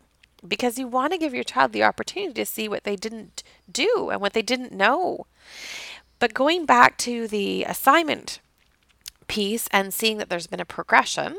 because 0.48 0.78
you 0.78 0.88
want 0.88 1.12
to 1.12 1.18
give 1.18 1.34
your 1.34 1.44
child 1.44 1.72
the 1.72 1.84
opportunity 1.84 2.34
to 2.34 2.46
see 2.46 2.68
what 2.68 2.84
they 2.84 2.96
didn't 2.96 3.44
do 3.72 4.10
and 4.12 4.22
what 4.22 4.34
they 4.34 4.42
didn't 4.42 4.72
know. 4.72 5.26
But 6.20 6.34
going 6.34 6.66
back 6.66 6.98
to 7.00 7.28
the 7.28 7.64
assignment 7.64 8.40
piece 9.28 9.68
and 9.72 9.94
seeing 9.94 10.18
that 10.18 10.30
there's 10.30 10.48
been 10.48 10.60
a 10.60 10.66
progression, 10.66 11.38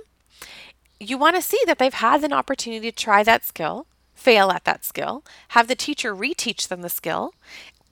you 0.98 1.18
want 1.18 1.36
to 1.36 1.42
see 1.42 1.60
that 1.66 1.78
they've 1.78 1.94
had 1.94 2.24
an 2.24 2.32
opportunity 2.32 2.90
to 2.90 2.96
try 2.96 3.22
that 3.22 3.44
skill, 3.44 3.86
fail 4.14 4.50
at 4.50 4.64
that 4.64 4.84
skill, 4.84 5.24
have 5.48 5.68
the 5.68 5.74
teacher 5.74 6.14
reteach 6.14 6.68
them 6.68 6.82
the 6.82 6.88
skill, 6.88 7.34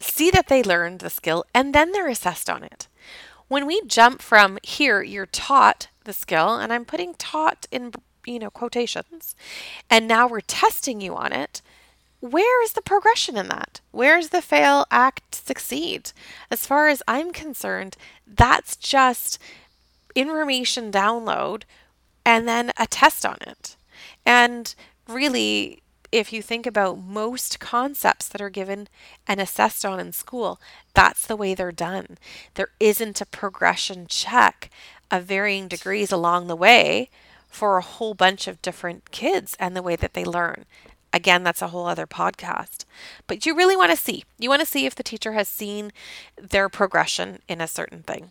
see 0.01 0.31
that 0.31 0.49
they 0.49 0.63
learned 0.63 1.01
the 1.01 1.11
skill, 1.11 1.45
and 1.55 1.75
then 1.75 1.93
they're 1.93 2.09
assessed 2.09 2.51
on 2.51 2.63
it. 2.63 2.89
When 3.55 3.67
we 3.67 3.83
jump 3.87 4.21
from 4.21 4.59
here, 4.65 5.01
you're 5.01 5.27
taught 5.27 5.87
the 6.03 6.13
skill, 6.13 6.57
and 6.57 6.73
I'm 6.73 6.85
putting 6.85 7.15
taught 7.15 7.67
in, 7.71 7.93
you 8.27 8.41
know, 8.41 8.51
quotations, 8.51 9.37
and 9.89 10.09
now 10.09 10.27
we're 10.27 10.41
testing 10.41 11.01
you 11.01 11.15
on 11.15 11.33
it. 11.33 11.63
Where 12.19 12.65
is 12.65 12.73
the 12.73 12.83
progression 12.83 13.37
in 13.37 13.47
that? 13.51 13.81
Where's 13.93 14.31
the 14.31 14.43
fail, 14.43 14.87
act, 14.91 15.37
succeed? 15.37 16.11
As 16.51 16.67
far 16.67 16.89
as 16.89 17.01
I'm 17.07 17.33
concerned, 17.33 17.97
that's 18.27 18.75
just 18.75 19.41
information 20.17 20.91
download 20.91 21.63
and 22.27 22.49
then 22.49 22.73
a 22.77 22.89
test 22.89 23.25
on 23.25 23.39
it. 23.41 23.77
And 24.27 24.75
really, 25.07 25.84
if 26.15 26.33
you 26.33 26.43
think 26.43 26.65
about 26.65 27.03
most 27.03 27.59
concepts 27.59 28.29
that 28.29 28.41
are 28.41 28.49
given 28.49 28.87
and 29.27 29.41
assessed 29.41 29.85
on 29.85 29.99
in 29.99 30.13
school, 30.13 30.61
that's 30.95 31.27
the 31.27 31.35
way 31.35 31.55
they're 31.55 31.73
done. 31.73 32.19
There 32.55 32.69
isn't 32.79 33.21
a 33.21 33.27
progression 33.27 34.07
check 34.07 34.71
of 35.11 35.25
varying 35.25 35.67
degrees 35.67 36.13
along 36.13 36.47
the 36.47 36.55
way 36.55 37.11
for 37.49 37.77
a 37.77 37.83
whole 37.83 38.15
bunch 38.15 38.47
of 38.47 38.63
different 38.63 39.11
kids 39.11 39.57
and 39.59 39.75
the 39.75 39.83
way 39.83 39.97
that 39.97 40.15
they 40.15 40.25
learn. 40.25 40.67
Again, 41.13 41.43
that's 41.43 41.63
a 41.63 41.69
whole 41.69 41.87
other 41.87 42.07
podcast. 42.07 42.85
But 43.27 43.45
you 43.45 43.57
really 43.57 43.77
want 43.77 43.91
to 43.91 43.97
see. 43.97 44.23
You 44.39 44.49
want 44.49 44.61
to 44.61 44.67
see 44.67 44.87
if 44.87 44.95
the 44.95 45.03
teacher 45.03 45.33
has 45.33 45.49
seen 45.49 45.91
their 46.41 46.69
progression 46.69 47.41
in 47.49 47.61
a 47.61 47.67
certain 47.67 48.05
thing. 48.05 48.31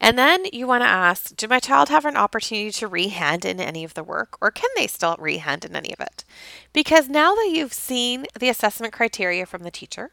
And 0.00 0.18
then 0.18 0.44
you 0.52 0.66
want 0.66 0.82
to 0.82 0.88
ask 0.88 1.34
Did 1.36 1.50
my 1.50 1.60
child 1.60 1.88
have 1.88 2.04
an 2.04 2.16
opportunity 2.16 2.70
to 2.72 2.88
rehand 2.88 3.44
in 3.44 3.60
any 3.60 3.84
of 3.84 3.94
the 3.94 4.04
work, 4.04 4.36
or 4.40 4.50
can 4.50 4.70
they 4.76 4.86
still 4.86 5.16
rehand 5.16 5.64
in 5.64 5.76
any 5.76 5.92
of 5.92 6.00
it? 6.00 6.24
Because 6.72 7.08
now 7.08 7.34
that 7.34 7.50
you've 7.52 7.72
seen 7.72 8.26
the 8.38 8.48
assessment 8.48 8.92
criteria 8.92 9.46
from 9.46 9.62
the 9.62 9.70
teacher, 9.70 10.10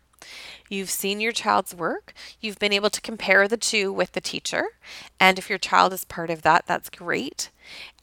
You've 0.70 0.90
seen 0.90 1.20
your 1.20 1.32
child's 1.32 1.76
work. 1.76 2.14
You've 2.40 2.60
been 2.60 2.74
able 2.74 2.90
to 2.90 3.02
compare 3.02 3.48
the 3.48 3.58
two 3.58 3.92
with 3.92 4.14
the 4.14 4.22
teacher. 4.22 4.70
And 5.20 5.38
if 5.38 5.50
your 5.50 5.60
child 5.60 5.94
is 5.94 6.06
part 6.06 6.30
of 6.30 6.42
that, 6.44 6.66
that's 6.66 6.90
great. 6.90 7.50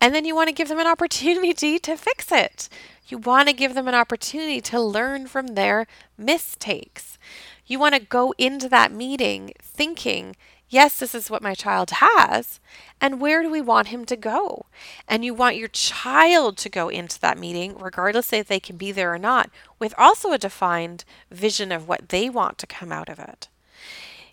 And 0.00 0.14
then 0.14 0.24
you 0.24 0.34
want 0.34 0.48
to 0.48 0.54
give 0.54 0.68
them 0.68 0.78
an 0.78 0.86
opportunity 0.86 1.78
to 1.78 1.96
fix 1.96 2.30
it. 2.30 2.68
You 3.08 3.18
want 3.18 3.48
to 3.48 3.54
give 3.54 3.74
them 3.74 3.88
an 3.88 3.94
opportunity 3.94 4.60
to 4.62 4.80
learn 4.80 5.26
from 5.26 5.48
their 5.48 5.86
mistakes. 6.16 7.18
You 7.66 7.78
want 7.78 7.94
to 7.94 8.00
go 8.00 8.34
into 8.38 8.68
that 8.68 8.92
meeting 8.92 9.52
thinking, 9.60 10.36
yes, 10.70 10.98
this 10.98 11.14
is 11.14 11.28
what 11.28 11.42
my 11.42 11.54
child 11.54 11.90
has, 11.90 12.60
and 13.00 13.20
where 13.20 13.42
do 13.42 13.50
we 13.50 13.60
want 13.60 13.88
him 13.88 14.06
to 14.06 14.16
go? 14.16 14.66
And 15.06 15.24
you 15.24 15.34
want 15.34 15.56
your 15.56 15.68
child 15.68 16.56
to 16.58 16.68
go 16.68 16.88
into 16.88 17.20
that 17.20 17.38
meeting, 17.38 17.76
regardless 17.76 18.32
if 18.32 18.46
they 18.46 18.60
can 18.60 18.76
be 18.76 18.92
there 18.92 19.12
or 19.12 19.18
not, 19.18 19.50
with 19.78 19.92
also 19.98 20.32
a 20.32 20.38
defined 20.38 21.04
vision 21.30 21.72
of 21.72 21.88
what 21.88 22.08
they 22.08 22.30
want 22.30 22.56
to 22.58 22.66
come 22.66 22.92
out 22.92 23.08
of 23.08 23.18
it. 23.18 23.48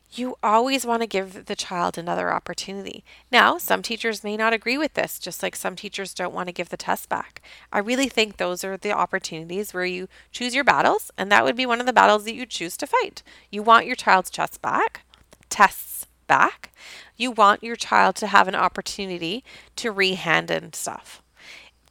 You 0.09 0.37
always 0.41 0.85
want 0.85 1.01
to 1.01 1.07
give 1.07 1.45
the 1.45 1.55
child 1.55 1.97
another 1.97 2.31
opportunity. 2.31 3.03
Now, 3.29 3.57
some 3.57 3.81
teachers 3.81 4.23
may 4.23 4.37
not 4.37 4.53
agree 4.53 4.77
with 4.77 4.93
this, 4.93 5.19
just 5.19 5.43
like 5.43 5.55
some 5.55 5.75
teachers 5.75 6.13
don't 6.13 6.33
want 6.33 6.47
to 6.47 6.53
give 6.53 6.69
the 6.69 6.77
test 6.77 7.09
back. 7.09 7.41
I 7.73 7.79
really 7.79 8.07
think 8.07 8.37
those 8.37 8.63
are 8.63 8.77
the 8.77 8.93
opportunities 8.93 9.73
where 9.73 9.85
you 9.85 10.07
choose 10.31 10.55
your 10.55 10.63
battles, 10.63 11.11
and 11.17 11.31
that 11.31 11.43
would 11.43 11.57
be 11.57 11.65
one 11.65 11.79
of 11.79 11.85
the 11.85 11.93
battles 11.93 12.23
that 12.23 12.35
you 12.35 12.45
choose 12.45 12.77
to 12.77 12.87
fight. 12.87 13.21
You 13.51 13.63
want 13.63 13.85
your 13.85 13.95
child's 13.95 14.29
test 14.29 14.61
back, 14.61 15.01
tests 15.49 15.96
back, 16.27 16.71
you 17.15 17.31
want 17.31 17.63
your 17.63 17.75
child 17.75 18.15
to 18.17 18.27
have 18.27 18.47
an 18.47 18.55
opportunity 18.55 19.43
to 19.77 19.93
rehand 19.93 20.51
in 20.51 20.73
stuff. 20.73 21.21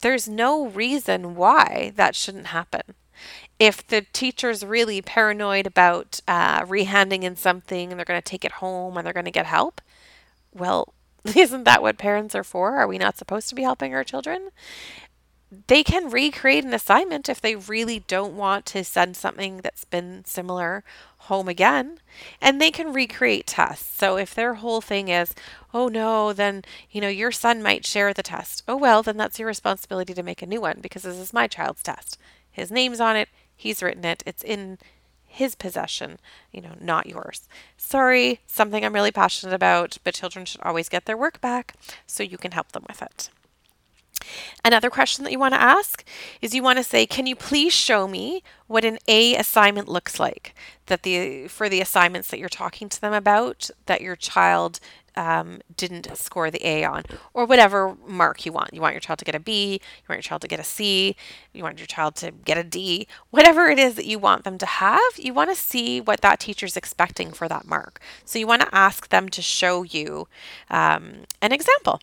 There's 0.01 0.29
no 0.29 0.67
reason 0.67 1.35
why 1.35 1.93
that 1.97 2.15
shouldn't 2.15 2.49
happen. 2.49 2.83
If 3.59 3.87
the 3.87 4.05
teacher's 4.13 4.65
really 4.65 5.01
paranoid 5.01 5.67
about 5.67 6.21
uh, 6.29 6.63
rehanding 6.65 7.23
in 7.23 7.37
something 7.37 7.91
and 7.91 7.99
they're 7.99 8.05
going 8.05 8.21
to 8.21 8.31
take 8.31 8.45
it 8.45 8.53
home 8.53 8.97
and 8.97 9.07
they're 9.07 9.15
going 9.15 9.25
to 9.25 9.31
get 9.31 9.47
help, 9.47 9.81
well, 10.53 10.93
isn't 11.25 11.65
that 11.65 11.83
what 11.83 11.99
parents 11.99 12.35
are 12.35 12.45
for? 12.45 12.77
Are 12.77 12.87
we 12.87 12.99
not 12.99 13.17
supposed 13.17 13.49
to 13.49 13.55
be 13.55 13.63
helping 13.63 13.95
our 13.95 14.05
children? 14.05 14.51
they 15.69 15.83
can 15.85 16.11
recreate 16.11 16.65
an 16.65 16.75
assignment 16.75 17.29
if 17.29 17.41
they 17.41 17.55
really 17.55 18.01
don't 18.01 18.37
want 18.37 18.67
to 18.67 18.85
send 18.85 19.17
something 19.17 19.59
that's 19.59 19.85
been 19.85 20.25
similar 20.25 20.83
home 21.27 21.49
again 21.49 21.99
and 22.41 22.61
they 22.61 22.71
can 22.71 22.93
recreate 22.93 23.47
tests 23.47 23.97
so 23.99 24.17
if 24.17 24.35
their 24.35 24.55
whole 24.55 24.81
thing 24.81 25.09
is 25.09 25.35
oh 25.73 25.89
no 25.89 26.33
then 26.33 26.63
you 26.91 27.01
know 27.01 27.09
your 27.09 27.33
son 27.33 27.63
might 27.63 27.87
share 27.87 28.13
the 28.13 28.23
test 28.23 28.63
oh 28.67 28.77
well 28.77 29.03
then 29.03 29.17
that's 29.17 29.39
your 29.39 29.49
responsibility 29.49 30.15
to 30.15 30.23
make 30.23 30.43
a 30.43 30.47
new 30.47 30.61
one 30.61 30.79
because 30.81 31.03
this 31.03 31.17
is 31.19 31.33
my 31.33 31.47
child's 31.47 31.83
test 31.83 32.19
his 32.51 32.71
name's 32.71 33.01
on 33.01 33.17
it 33.17 33.29
he's 33.55 33.83
written 33.83 34.05
it 34.05 34.23
it's 34.27 34.43
in 34.43 34.79
his 35.37 35.55
possession, 35.55 36.19
you 36.51 36.63
know, 36.63 36.75
not 36.81 37.07
yours. 37.07 37.47
Sorry, 37.77 38.41
something 38.47 38.83
I'm 38.83 38.95
really 38.95 39.13
passionate 39.13 39.55
about, 39.55 39.99
but 40.03 40.15
children 40.15 40.47
should 40.47 40.63
always 40.63 40.89
get 40.89 41.05
their 41.05 41.17
work 41.17 41.43
back 41.43 41.75
so 42.07 42.23
you 42.23 42.39
can 42.39 42.53
help 42.53 42.73
them 42.73 42.85
with 42.89 43.03
it. 43.03 43.29
Another 44.65 44.91
question 44.91 45.25
that 45.25 45.33
you 45.33 45.39
want 45.39 45.55
to 45.55 45.61
ask 45.61 46.05
is 46.41 46.55
you 46.55 46.63
want 46.63 46.79
to 46.79 46.85
say, 46.85 47.07
can 47.07 47.27
you 47.27 47.37
please 47.37 47.73
show 47.73 48.07
me 48.09 48.43
what 48.67 48.85
an 48.85 48.99
A 49.09 49.37
assignment 49.37 49.89
looks 49.89 50.19
like? 50.19 50.55
That 50.87 51.03
the 51.03 51.49
for 51.49 51.69
the 51.69 51.81
assignments 51.81 52.29
that 52.29 52.39
you're 52.39 52.49
talking 52.49 52.89
to 52.89 53.01
them 53.01 53.13
about 53.13 53.71
that 53.87 54.01
your 54.01 54.17
child 54.17 54.81
um, 55.17 55.61
didn't 55.77 56.15
score 56.17 56.51
the 56.51 56.65
A 56.67 56.85
on, 56.85 57.05
or 57.33 57.47
whatever 57.47 57.97
mark 58.07 58.45
you 58.45 58.53
want. 58.53 58.75
You 58.75 58.81
want 58.81 58.95
your 58.95 59.01
child 59.01 59.19
to 59.21 59.25
get 59.25 59.35
a 59.35 59.41
B, 59.41 59.73
you 59.73 60.05
want 60.09 60.19
your 60.19 60.23
child 60.23 60.43
to 60.43 60.49
get 60.49 60.61
a 60.61 60.65
C, 60.65 61.17
you 61.53 61.63
want 61.63 61.79
your 61.79 61.87
child 61.87 62.17
to 62.17 62.31
get 62.31 62.59
a 62.59 62.65
D, 62.65 63.09
whatever 63.31 63.67
it 63.67 63.79
is 63.79 63.95
that 63.95 64.07
you 64.07 64.19
want 64.19 64.45
them 64.45 64.59
to 64.59 64.67
have, 64.67 65.01
you 65.17 65.33
want 65.33 65.51
to 65.51 65.57
see 65.57 66.01
what 66.01 66.21
that 66.21 66.41
teacher's 66.41 66.77
expecting 66.77 67.33
for 67.33 67.49
that 67.49 67.67
mark. 67.67 68.01
So 68.25 68.39
you 68.39 68.47
want 68.47 68.63
to 68.63 68.75
ask 68.75 69.09
them 69.09 69.29
to 69.31 69.43
show 69.43 69.83
you 69.83 70.29
um, 70.71 71.23
an 71.41 71.53
example. 71.53 72.01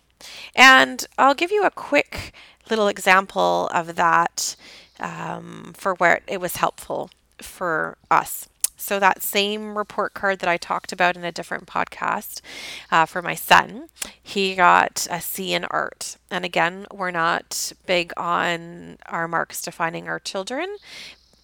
And 0.54 1.06
I'll 1.18 1.34
give 1.34 1.50
you 1.50 1.64
a 1.64 1.70
quick 1.70 2.32
little 2.70 2.88
example 2.88 3.68
of 3.72 3.96
that 3.96 4.56
um, 5.00 5.72
for 5.76 5.94
where 5.94 6.20
it 6.26 6.40
was 6.40 6.56
helpful 6.56 7.10
for 7.38 7.96
us. 8.10 8.48
So, 8.76 8.98
that 9.00 9.22
same 9.22 9.78
report 9.78 10.12
card 10.12 10.40
that 10.40 10.48
I 10.48 10.58
talked 10.58 10.92
about 10.92 11.16
in 11.16 11.24
a 11.24 11.32
different 11.32 11.66
podcast 11.66 12.42
uh, 12.90 13.06
for 13.06 13.22
my 13.22 13.34
son, 13.34 13.88
he 14.22 14.54
got 14.54 15.06
a 15.10 15.22
C 15.22 15.54
in 15.54 15.64
art. 15.66 16.18
And 16.30 16.44
again, 16.44 16.84
we're 16.92 17.10
not 17.10 17.72
big 17.86 18.12
on 18.16 18.98
our 19.06 19.26
marks 19.26 19.62
defining 19.62 20.06
our 20.06 20.18
children, 20.18 20.76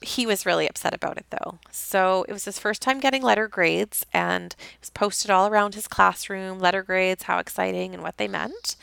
he 0.02 0.26
was 0.26 0.46
really 0.46 0.66
upset 0.68 0.94
about 0.94 1.18
it 1.18 1.26
though. 1.30 1.58
So 1.70 2.24
it 2.28 2.32
was 2.32 2.46
his 2.46 2.58
first 2.58 2.80
time 2.80 3.00
getting 3.00 3.22
letter 3.22 3.48
grades 3.48 4.06
and 4.12 4.54
it 4.58 4.80
was 4.80 4.90
posted 4.90 5.30
all 5.30 5.46
around 5.46 5.74
his 5.74 5.86
classroom 5.86 6.58
letter 6.58 6.82
grades, 6.82 7.24
how 7.24 7.38
exciting 7.38 7.92
and 7.92 8.02
what 8.02 8.16
they 8.16 8.28
meant. 8.28 8.76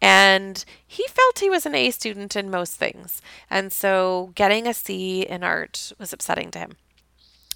And 0.00 0.64
he 0.86 1.04
felt 1.08 1.40
he 1.40 1.50
was 1.50 1.66
an 1.66 1.74
A 1.74 1.90
student 1.90 2.36
in 2.36 2.50
most 2.50 2.74
things. 2.74 3.20
And 3.48 3.72
so 3.72 4.30
getting 4.34 4.66
a 4.66 4.74
C 4.74 5.22
in 5.22 5.42
art 5.42 5.92
was 5.98 6.12
upsetting 6.12 6.50
to 6.52 6.60
him. 6.60 6.76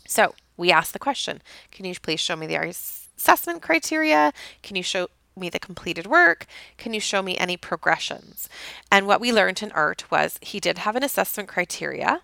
So 0.07 0.35
we 0.57 0.73
asked 0.73 0.93
the 0.93 0.99
question 0.99 1.41
Can 1.71 1.85
you 1.85 1.95
please 2.01 2.21
show 2.21 2.35
me 2.35 2.47
the 2.47 2.57
assessment 2.57 3.63
criteria? 3.63 4.33
Can 4.63 4.77
you 4.77 4.83
show 4.83 5.09
me 5.37 5.49
the 5.51 5.61
completed 5.61 6.07
work? 6.07 6.47
Can 6.79 6.95
you 6.95 7.01
show 7.01 7.23
me 7.23 7.37
any 7.37 7.57
progressions? 7.57 8.49
And 8.91 9.07
what 9.07 9.21
we 9.21 9.33
learned 9.33 9.63
in 9.63 9.71
art 9.73 10.11
was 10.11 10.39
he 10.43 10.59
did 10.59 10.79
have 10.79 10.97
an 10.97 11.05
assessment 11.05 11.49
criteria 11.49 12.23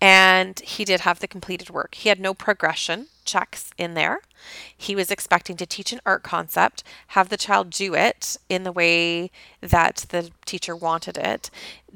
and 0.00 0.60
he 0.60 0.84
did 0.84 1.00
have 1.00 1.20
the 1.20 1.28
completed 1.28 1.70
work. 1.70 1.94
He 1.94 2.08
had 2.08 2.20
no 2.20 2.34
progression 2.34 3.06
checks 3.24 3.70
in 3.76 3.94
there. 3.94 4.20
He 4.76 4.94
was 4.94 5.10
expecting 5.10 5.56
to 5.56 5.66
teach 5.66 5.92
an 5.92 6.00
art 6.06 6.22
concept, 6.22 6.82
have 7.08 7.28
the 7.28 7.36
child 7.36 7.70
do 7.70 7.94
it 7.94 8.36
in 8.48 8.62
the 8.62 8.72
way 8.72 9.30
that 9.60 10.06
the 10.10 10.30
teacher 10.44 10.76
wanted 10.76 11.18
it, 11.18 11.50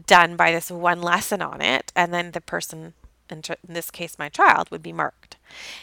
done 0.06 0.36
by 0.36 0.50
this 0.50 0.70
one 0.70 1.00
lesson 1.00 1.40
on 1.40 1.60
it, 1.60 1.92
and 1.94 2.12
then 2.12 2.32
the 2.32 2.40
person, 2.40 2.94
in 3.28 3.42
this 3.68 3.90
case 3.90 4.18
my 4.18 4.28
child, 4.28 4.70
would 4.70 4.82
be 4.82 4.92
marked. 4.92 5.36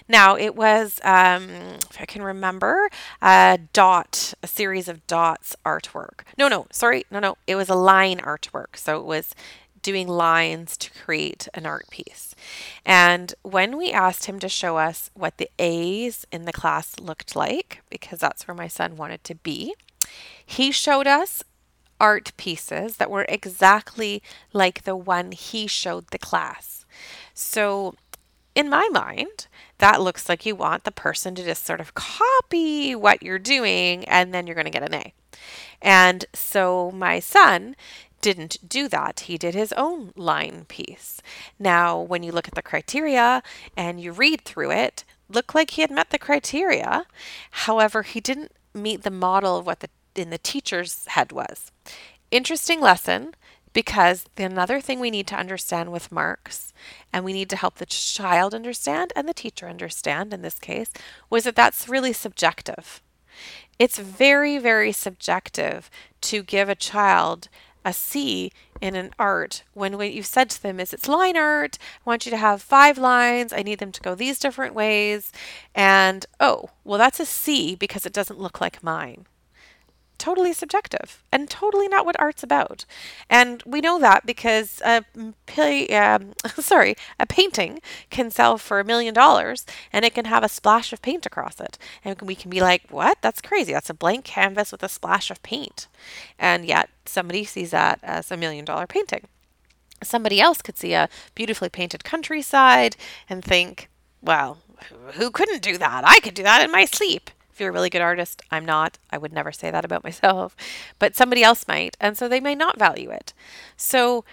Now 0.08 0.36
it 0.38 0.56
was, 0.56 1.00
um, 1.04 1.50
if 1.90 1.98
I 2.00 2.06
can 2.06 2.22
remember, 2.22 2.90
a 3.22 3.60
dot, 3.74 4.34
a 4.44 4.48
series 4.48 4.88
of 4.88 5.06
dots 5.08 5.56
artwork. 5.66 6.22
No, 6.38 6.48
no, 6.48 6.68
sorry, 6.72 7.06
no, 7.12 7.20
no, 7.20 7.38
it 7.48 7.56
was 7.56 7.70
a 7.70 7.76
line 7.76 8.20
artwork. 8.20 8.76
So 8.76 9.00
it 9.00 9.06
was 9.06 9.34
doing 9.88 10.10
lines 10.10 10.76
to 10.76 10.92
create 10.92 11.48
an 11.54 11.66
art 11.66 11.90
piece. 11.90 12.36
And 12.86 13.34
when 13.42 13.78
we 13.78 13.94
asked 13.94 14.26
him 14.26 14.38
to 14.40 14.50
show 14.50 14.76
us 14.76 15.10
what 15.14 15.38
the 15.38 15.50
A's 15.60 16.28
in 16.30 16.44
the 16.44 16.52
class 16.52 17.00
looked 17.00 17.38
like, 17.38 17.82
because 17.90 18.20
that's 18.20 18.50
where 18.50 18.56
my 18.56 18.68
son 18.68 18.98
wanted 18.98 19.24
to 19.24 19.36
be, 19.36 19.74
he 20.46 20.74
showed 20.74 21.08
us 21.08 21.42
art 22.02 22.34
pieces 22.36 22.98
that 22.98 23.10
were 23.10 23.26
exactly 23.30 24.22
like 24.52 24.84
the 24.84 24.98
one 24.98 25.32
he 25.32 25.68
showed 25.68 26.08
the 26.08 26.20
class. 26.20 26.86
So, 27.34 27.96
in 28.56 28.70
my 28.70 28.90
mind, 28.92 29.48
that 29.78 30.02
looks 30.02 30.28
like 30.28 30.46
you 30.46 30.54
want 30.54 30.84
the 30.84 30.92
person 30.92 31.34
to 31.36 31.46
just 31.46 31.66
sort 31.66 31.80
of 31.80 31.94
copy 31.94 32.94
what 32.94 33.24
you're 33.24 33.40
doing 33.40 34.04
and 34.04 34.34
then 34.34 34.48
you're 34.48 34.56
going 34.56 34.66
to 34.66 34.70
get 34.70 34.84
an 34.84 34.96
A. 34.96 35.14
And 35.82 36.26
so 36.34 36.92
my 36.92 37.20
son 37.20 37.76
didn't 38.22 38.68
do 38.68 38.88
that. 38.88 39.22
He 39.22 39.38
did 39.38 39.54
his 39.54 39.74
own 39.74 40.12
line 40.16 40.66
piece. 40.68 41.22
Now, 41.60 42.00
when 42.00 42.24
you 42.24 42.32
look 42.32 42.48
at 42.48 42.56
the 42.56 42.62
criteria 42.62 43.44
and 43.76 44.02
you 44.02 44.12
read 44.12 44.42
through 44.42 44.72
it, 44.72 45.04
looked 45.30 45.56
like 45.56 45.72
he 45.72 45.82
had 45.82 45.92
met 45.92 46.10
the 46.10 46.20
criteria. 46.20 47.06
However, 47.52 48.04
he 48.04 48.20
didn't 48.20 48.52
meet 48.74 49.04
the 49.04 49.12
model 49.12 49.58
of 49.58 49.66
what 49.66 49.80
the 49.82 49.90
in 50.16 50.30
the 50.32 50.38
teacher's 50.38 51.06
head 51.08 51.32
was. 51.32 51.72
Interesting 52.32 52.82
lesson 52.82 53.36
because 53.72 54.26
the 54.36 54.44
another 54.44 54.82
thing 54.82 55.00
we 55.00 55.12
need 55.12 55.28
to 55.28 55.36
understand 55.36 55.92
with 55.92 56.12
marks 56.12 56.74
and 57.14 57.24
we 57.24 57.34
need 57.34 57.50
to 57.50 57.56
help 57.56 57.76
the 57.76 57.86
child 57.86 58.56
understand 58.56 59.14
and 59.16 59.30
the 59.30 59.34
teacher 59.34 59.70
understand 59.70 60.34
in 60.34 60.42
this 60.42 60.58
case 60.58 60.92
was 61.30 61.44
that 61.44 61.56
that's 61.56 61.88
really 61.88 62.14
subjective. 62.14 63.02
It's 63.78 64.00
very 64.00 64.58
very 64.58 64.92
subjective 64.92 65.92
to 66.22 66.42
give 66.42 66.70
a 66.70 66.76
child 66.76 67.50
a 67.88 67.94
C 67.94 68.52
in 68.82 68.96
an 68.96 69.12
art 69.18 69.64
when 69.74 69.98
what 69.98 70.14
you've 70.14 70.26
said 70.26 70.50
to 70.50 70.62
them 70.62 70.80
is 70.80 70.94
it's 70.94 71.08
line 71.08 71.38
art. 71.38 71.78
I 72.06 72.10
want 72.10 72.26
you 72.26 72.30
to 72.32 72.38
have 72.38 72.62
five 72.62 72.98
lines. 72.98 73.54
I 73.54 73.64
need 73.64 73.80
them 73.80 73.94
to 73.94 74.02
go 74.02 74.14
these 74.14 74.40
different 74.40 74.76
ways. 74.76 75.32
And 75.74 76.26
oh, 76.40 76.70
well, 76.84 77.00
that's 77.00 77.22
a 77.22 77.26
C 77.26 77.76
because 77.76 78.06
it 78.06 78.14
doesn't 78.14 78.40
look 78.40 78.60
like 78.60 78.84
mine 78.84 79.26
totally 80.18 80.54
subjective 80.54 81.24
and 81.32 81.50
totally 81.50 81.88
not 81.88 82.06
what 82.06 82.20
art's 82.20 82.44
about. 82.44 82.86
And 83.30 83.64
we 83.66 83.82
know 83.82 84.00
that 84.00 84.26
because 84.26 84.82
a 84.86 85.04
um, 85.94 86.34
sorry, 86.60 86.96
a 87.20 87.26
painting 87.26 87.80
can 88.10 88.32
sell 88.32 88.58
for 88.58 88.80
a 88.80 88.84
million 88.84 89.14
dollars 89.14 89.66
and 89.94 90.06
it 90.06 90.14
can 90.14 90.26
have 90.26 90.44
a 90.44 90.50
splash 90.50 90.94
of 90.94 91.02
paint 91.02 91.26
across 91.26 91.60
it. 91.60 91.78
And 92.04 92.22
we 92.22 92.36
can 92.36 92.50
be 92.50 92.62
like, 92.62 92.84
"What? 92.90 93.18
That's 93.22 93.42
crazy. 93.42 93.74
That's 93.74 93.90
a 93.90 93.94
blank 93.94 94.26
canvas 94.26 94.72
with 94.72 94.84
a 94.84 94.90
splash 94.90 95.32
of 95.32 95.42
paint." 95.44 95.88
And 96.40 96.66
yet 96.66 96.90
somebody 97.06 97.44
sees 97.44 97.72
that 97.72 98.00
as 98.04 98.32
a 98.32 98.38
million 98.38 98.66
dollar 98.66 98.88
painting. 98.88 99.28
Somebody 100.04 100.40
else 100.40 100.62
could 100.62 100.78
see 100.78 100.94
a 100.94 101.10
beautifully 101.34 101.70
painted 101.70 102.04
countryside 102.04 102.96
and 103.30 103.44
think, 103.44 103.90
"Well, 104.22 104.60
who 105.14 105.32
couldn't 105.32 105.62
do 105.62 105.78
that? 105.78 106.04
I 106.06 106.20
could 106.20 106.34
do 106.34 106.44
that 106.44 106.64
in 106.64 106.72
my 106.72 106.86
sleep." 106.86 107.32
If 107.58 107.62
you're 107.62 107.72
a 107.72 107.74
really 107.74 107.90
good 107.90 108.04
artist, 108.04 108.44
I'm 108.52 108.66
not. 108.66 109.00
I 109.10 109.18
would 109.18 109.34
never 109.34 109.52
say 109.52 109.72
that 109.72 109.84
about 109.84 110.04
myself, 110.04 110.56
but 111.00 111.16
somebody 111.16 111.42
else 111.42 111.68
might. 111.68 111.98
And 112.00 112.16
so 112.16 112.28
they 112.28 112.40
may 112.40 112.54
not 112.54 112.78
value 112.78 113.10
it. 113.10 113.34
So 113.76 114.26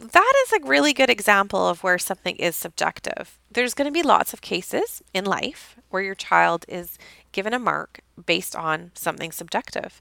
that 0.00 0.32
is 0.44 0.52
a 0.52 0.66
really 0.66 0.92
good 0.92 1.08
example 1.08 1.68
of 1.68 1.84
where 1.84 1.98
something 1.98 2.34
is 2.34 2.56
subjective. 2.56 3.38
There's 3.48 3.74
going 3.74 3.86
to 3.86 3.92
be 3.92 4.02
lots 4.02 4.32
of 4.32 4.40
cases 4.40 5.04
in 5.14 5.24
life 5.24 5.76
where 5.90 6.02
your 6.02 6.16
child 6.16 6.64
is 6.66 6.98
given 7.30 7.54
a 7.54 7.60
mark 7.60 8.00
based 8.26 8.56
on 8.56 8.90
something 8.94 9.30
subjective. 9.30 10.00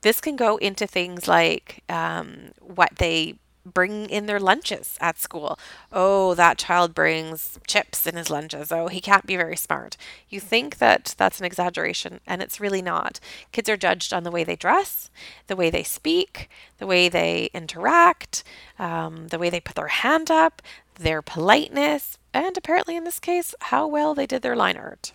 This 0.00 0.18
can 0.22 0.34
go 0.34 0.56
into 0.56 0.86
things 0.86 1.28
like 1.28 1.82
um, 1.90 2.52
what 2.62 2.92
they 2.96 3.34
bring 3.64 4.08
in 4.10 4.26
their 4.26 4.40
lunches 4.40 4.96
at 5.00 5.18
school. 5.18 5.58
Oh, 5.92 6.34
that 6.34 6.58
child 6.58 6.94
brings 6.94 7.58
chips 7.66 8.06
in 8.06 8.16
his 8.16 8.30
lunches. 8.30 8.72
Oh, 8.72 8.88
he 8.88 9.00
can't 9.00 9.26
be 9.26 9.36
very 9.36 9.56
smart. 9.56 9.96
You 10.28 10.40
think 10.40 10.78
that 10.78 11.14
that's 11.16 11.38
an 11.38 11.46
exaggeration, 11.46 12.20
and 12.26 12.42
it's 12.42 12.60
really 12.60 12.82
not. 12.82 13.20
Kids 13.52 13.68
are 13.68 13.76
judged 13.76 14.12
on 14.12 14.24
the 14.24 14.30
way 14.30 14.44
they 14.44 14.56
dress, 14.56 15.10
the 15.46 15.56
way 15.56 15.70
they 15.70 15.82
speak, 15.82 16.48
the 16.78 16.86
way 16.86 17.08
they 17.08 17.50
interact, 17.54 18.44
um, 18.78 19.28
the 19.28 19.38
way 19.38 19.50
they 19.50 19.60
put 19.60 19.76
their 19.76 19.88
hand 19.88 20.30
up, 20.30 20.62
their 20.96 21.22
politeness, 21.22 22.18
and 22.34 22.56
apparently 22.56 22.96
in 22.96 23.04
this 23.04 23.20
case, 23.20 23.54
how 23.60 23.86
well 23.86 24.14
they 24.14 24.26
did 24.26 24.42
their 24.42 24.56
line 24.56 24.76
art. 24.76 25.12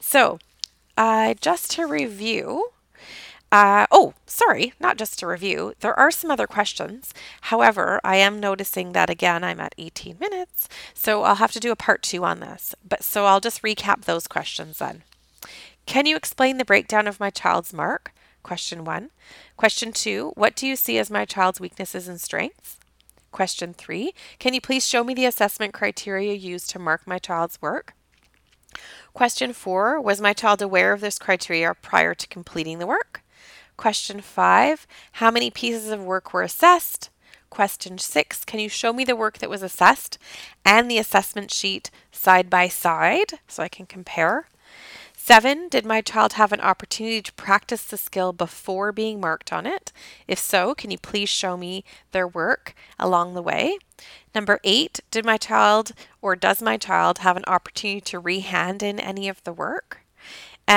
So, 0.00 0.38
uh, 0.96 1.34
just 1.40 1.70
to 1.72 1.86
review, 1.86 2.70
uh, 3.52 3.86
oh, 3.90 4.14
sorry, 4.26 4.72
not 4.80 4.98
just 4.98 5.22
a 5.22 5.26
review. 5.26 5.74
There 5.80 5.98
are 5.98 6.10
some 6.10 6.30
other 6.30 6.46
questions. 6.46 7.14
However, 7.42 8.00
I 8.02 8.16
am 8.16 8.40
noticing 8.40 8.92
that 8.92 9.08
again, 9.08 9.44
I'm 9.44 9.60
at 9.60 9.74
18 9.78 10.18
minutes, 10.18 10.68
so 10.94 11.22
I'll 11.22 11.36
have 11.36 11.52
to 11.52 11.60
do 11.60 11.70
a 11.70 11.76
part 11.76 12.02
two 12.02 12.24
on 12.24 12.40
this. 12.40 12.74
But 12.86 13.04
so 13.04 13.24
I'll 13.24 13.40
just 13.40 13.62
recap 13.62 14.04
those 14.04 14.26
questions 14.26 14.78
then. 14.78 15.02
Can 15.86 16.06
you 16.06 16.16
explain 16.16 16.58
the 16.58 16.64
breakdown 16.64 17.06
of 17.06 17.20
my 17.20 17.30
child's 17.30 17.72
mark? 17.72 18.12
Question 18.42 18.84
one. 18.84 19.10
Question 19.56 19.92
two, 19.92 20.32
what 20.34 20.56
do 20.56 20.66
you 20.66 20.76
see 20.76 20.98
as 20.98 21.10
my 21.10 21.24
child's 21.24 21.60
weaknesses 21.60 22.08
and 22.08 22.20
strengths? 22.20 22.78
Question 23.30 23.74
three, 23.74 24.12
can 24.38 24.54
you 24.54 24.60
please 24.60 24.86
show 24.86 25.04
me 25.04 25.14
the 25.14 25.26
assessment 25.26 25.72
criteria 25.72 26.34
used 26.34 26.70
to 26.70 26.78
mark 26.78 27.06
my 27.06 27.18
child's 27.18 27.60
work? 27.60 27.94
Question 29.14 29.52
four, 29.52 30.00
was 30.00 30.20
my 30.20 30.32
child 30.32 30.60
aware 30.60 30.92
of 30.92 31.00
this 31.00 31.18
criteria 31.18 31.74
prior 31.74 32.14
to 32.14 32.26
completing 32.28 32.78
the 32.78 32.86
work? 32.86 33.22
Question 33.76 34.20
five, 34.20 34.86
how 35.12 35.30
many 35.30 35.50
pieces 35.50 35.90
of 35.90 36.02
work 36.02 36.32
were 36.32 36.42
assessed? 36.42 37.10
Question 37.50 37.98
six, 37.98 38.44
can 38.44 38.58
you 38.58 38.68
show 38.68 38.92
me 38.92 39.04
the 39.04 39.16
work 39.16 39.38
that 39.38 39.50
was 39.50 39.62
assessed 39.62 40.18
and 40.64 40.90
the 40.90 40.98
assessment 40.98 41.50
sheet 41.50 41.90
side 42.10 42.48
by 42.48 42.68
side 42.68 43.34
so 43.46 43.62
I 43.62 43.68
can 43.68 43.86
compare? 43.86 44.48
Seven, 45.14 45.68
did 45.68 45.84
my 45.84 46.00
child 46.00 46.34
have 46.34 46.52
an 46.52 46.60
opportunity 46.60 47.20
to 47.20 47.32
practice 47.32 47.82
the 47.82 47.96
skill 47.96 48.32
before 48.32 48.92
being 48.92 49.20
marked 49.20 49.52
on 49.52 49.66
it? 49.66 49.90
If 50.28 50.38
so, 50.38 50.74
can 50.74 50.90
you 50.90 50.98
please 50.98 51.28
show 51.28 51.56
me 51.56 51.84
their 52.12 52.28
work 52.28 52.74
along 52.98 53.34
the 53.34 53.42
way? 53.42 53.78
Number 54.34 54.60
eight, 54.62 55.00
did 55.10 55.24
my 55.24 55.36
child 55.36 55.92
or 56.22 56.36
does 56.36 56.62
my 56.62 56.76
child 56.76 57.18
have 57.18 57.36
an 57.36 57.44
opportunity 57.46 58.00
to 58.02 58.22
rehand 58.22 58.82
in 58.82 59.00
any 59.00 59.28
of 59.28 59.42
the 59.44 59.52
work? 59.52 60.05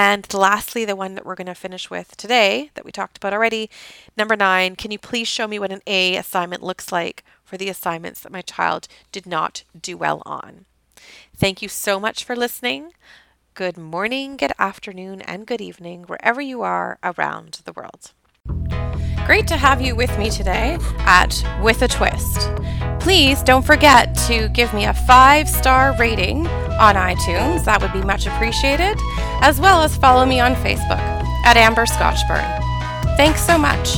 And 0.02 0.34
lastly, 0.34 0.86
the 0.86 0.96
one 0.96 1.16
that 1.16 1.26
we're 1.26 1.36
going 1.36 1.48
to 1.48 1.54
finish 1.54 1.90
with 1.90 2.16
today 2.16 2.72
that 2.76 2.86
we 2.86 2.92
talked 2.92 3.18
about 3.18 3.34
already, 3.34 3.70
number 4.16 4.38
nine, 4.38 4.78
can 4.78 4.92
you 4.92 4.98
please 4.98 5.28
show 5.28 5.46
me 5.46 5.60
what 5.60 5.74
an 5.74 5.82
A 5.86 6.16
assignment 6.16 6.64
looks 6.64 6.94
like 6.94 7.26
for 7.44 7.58
the 7.58 7.68
assignments 7.68 8.22
that 8.22 8.32
my 8.32 8.42
child 8.42 8.88
did 9.12 9.26
not 9.26 9.66
do 9.78 9.98
well 9.98 10.24
on? 10.26 10.64
Thank 11.36 11.62
you 11.62 11.68
so 11.68 12.00
much 12.00 12.24
for 12.24 12.34
listening 12.34 12.94
good 13.56 13.78
morning, 13.78 14.38
good 14.38 14.54
afternoon, 14.58 15.20
and 15.20 15.46
good 15.46 15.60
evening, 15.60 16.04
wherever 16.04 16.40
you 16.40 16.62
are 16.62 16.98
around 17.04 17.60
the 17.66 17.74
world. 17.74 18.14
Great 19.30 19.48
to 19.48 19.58
have 19.58 19.80
you 19.80 19.96
with 19.96 20.18
me 20.18 20.32
today 20.32 20.76
at 21.02 21.46
With 21.62 21.84
a 21.84 21.88
Twist. 21.88 22.50
Please 23.00 23.44
don't 23.44 23.64
forget 23.64 24.16
to 24.28 24.50
give 24.50 24.74
me 24.74 24.86
a 24.86 24.94
five 25.06 25.48
star 25.48 25.96
rating 26.00 26.48
on 26.48 26.96
iTunes, 26.96 27.64
that 27.66 27.80
would 27.80 27.94
be 27.94 28.02
much 28.02 28.26
appreciated, 28.26 28.98
as 29.42 29.62
well 29.62 29.84
as 29.84 29.96
follow 29.96 30.26
me 30.26 30.40
on 30.40 30.56
Facebook 30.56 30.98
at 31.46 31.58
Amber 31.58 31.86
Scotchburn. 31.86 32.44
Thanks 33.18 33.46
so 33.46 33.56
much. 33.56 33.90